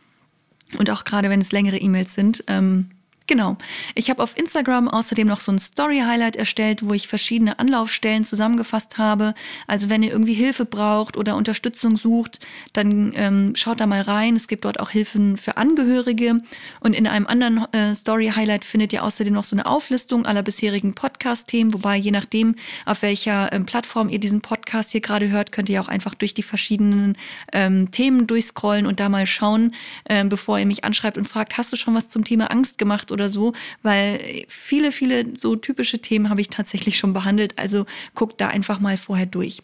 Und 0.78 0.92
auch 0.92 1.04
gerade 1.04 1.32
wenn 1.32 1.42
es 1.42 1.52
längere 1.52 1.78
E-Mails 1.78 2.14
sind. 2.14 2.44
Ähm, 2.46 2.92
Genau. 3.28 3.58
Ich 3.96 4.10
habe 4.10 4.22
auf 4.22 4.38
Instagram 4.38 4.90
außerdem 4.90 5.28
noch 5.28 5.40
so 5.40 5.52
ein 5.52 5.60
Story-Highlight 5.60 6.36
erstellt, 6.36 6.88
wo 6.88 6.94
ich 6.94 7.08
verschiedene 7.08 7.60
Anlaufstellen 7.60 8.26
zusammengefasst 8.26 8.98
habe. 8.98 9.36
Also 9.68 9.90
wenn 9.90 10.04
ihr 10.04 10.12
irgendwie 10.12 10.34
Hilfe 10.34 10.66
braucht 10.66 11.16
oder 11.16 11.36
Unterstützung 11.36 11.96
sucht, 11.96 12.40
dann 12.74 13.14
ähm, 13.16 13.54
schaut 13.56 13.80
da 13.80 13.86
mal 13.86 14.02
rein. 14.02 14.36
Es 14.36 14.48
gibt 14.48 14.66
dort 14.66 14.80
auch 14.80 14.90
Hilfen 14.90 15.38
für 15.38 15.56
Angehörige. 15.58 16.42
Und 16.82 16.94
in 16.94 17.08
einem 17.08 17.28
anderen 17.28 17.72
äh, 17.74 17.96
Story-Highlight 17.96 18.66
findet 18.66 18.92
ihr 18.92 19.04
außerdem 19.04 19.34
noch 19.34 19.46
so 19.46 19.56
eine 19.56 19.66
Auflistung 19.66 20.26
aller 20.26 20.44
bisherigen 20.44 20.94
Podcast-Themen. 20.94 21.74
Wobei 21.74 21.96
je 21.98 22.12
nachdem, 22.12 22.56
auf 22.86 23.02
welcher 23.02 23.54
ähm, 23.54 23.66
Plattform 23.66 24.10
ihr 24.10 24.20
diesen 24.20 24.42
Podcast 24.42 24.92
hier 24.92 25.02
gerade 25.02 25.30
hört, 25.30 25.52
könnt 25.52 25.70
ihr 25.70 25.80
auch 25.82 25.88
einfach 25.88 26.16
durch 26.16 26.34
die 26.34 26.44
verschiedenen 26.44 27.18
ähm, 27.54 27.92
Themen 27.92 28.28
durchscrollen 28.28 28.86
und 28.88 29.00
da 29.00 29.08
mal 29.08 29.26
schauen, 29.26 29.74
ähm, 30.10 30.28
bevor 30.28 30.60
ihr 30.60 30.66
mich 30.66 30.84
anschreibt 30.84 31.18
und 31.18 31.28
fragt, 31.28 31.58
hast 31.58 31.72
du 31.72 31.78
schon 31.78 31.94
was 31.94 32.10
zum 32.10 32.26
Thema 32.26 32.52
Angst 32.52 32.78
oder 33.12 33.30
so, 33.30 33.54
weil 33.84 34.46
viele, 34.48 34.92
viele 34.92 35.38
so 35.38 35.56
typische 35.56 36.00
Themen 36.00 36.30
habe 36.30 36.42
ich 36.42 36.50
tatsächlich 36.50 36.98
schon 36.98 37.14
behandelt. 37.14 37.58
Also 37.60 37.86
guckt 38.16 38.42
da 38.42 38.48
einfach 38.48 38.80
mal 38.80 38.98
vorher 38.98 39.26
durch. 39.26 39.62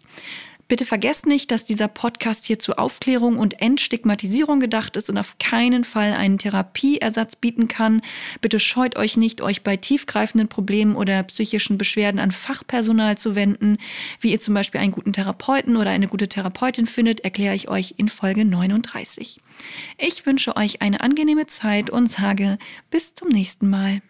Bitte 0.67 0.86
vergesst 0.86 1.27
nicht, 1.27 1.51
dass 1.51 1.63
dieser 1.63 1.88
Podcast 1.88 2.45
hier 2.45 2.60
zur 2.60 2.77
Aufklärung 2.77 3.38
und 3.38 3.62
Entstigmatisierung 3.62 4.60
gedacht 4.60 4.97
ist 4.97 5.10
und 5.10 5.17
auf 5.17 5.38
keinen 5.39 5.86
Fall 5.86 6.12
einen 6.12 6.38
Therapieersatz 6.38 7.38
bieten 7.38 7.69
kann. 7.69 8.01
Bitte 8.41 8.60
scheut 8.60 8.97
euch 8.97 9.15
nicht, 9.15 9.41
euch 9.41 9.63
bei 9.63 9.77
tiefgreifenden 9.77 10.49
Problemen 10.49 10.97
oder 10.97 11.23
psychischen 11.23 11.77
Beschwerden 11.77 12.19
an 12.19 12.34
Fachpersonal 12.34 13.17
zu 13.17 13.36
wenden. 13.36 13.77
Wie 14.19 14.32
ihr 14.32 14.39
zum 14.39 14.53
Beispiel 14.53 14.82
einen 14.82 14.91
guten 14.91 15.13
Therapeuten 15.13 15.77
oder 15.77 15.91
eine 15.91 16.10
gute 16.10 16.27
Therapeutin 16.27 16.86
findet, 16.86 17.21
erkläre 17.21 17.56
ich 17.56 17.69
euch 17.69 17.93
in 17.95 18.10
Folge 18.10 18.43
39. 18.43 19.39
Ich 19.97 20.25
wünsche 20.25 20.58
euch 20.58 20.82
eine 20.82 20.99
angenehme 20.99 21.45
Zeit 21.45 21.89
und 21.89 22.08
sage 22.08 22.58
bis 22.91 23.13
zum 23.13 23.30
nächsten 23.30 23.69
Mal. 23.69 24.01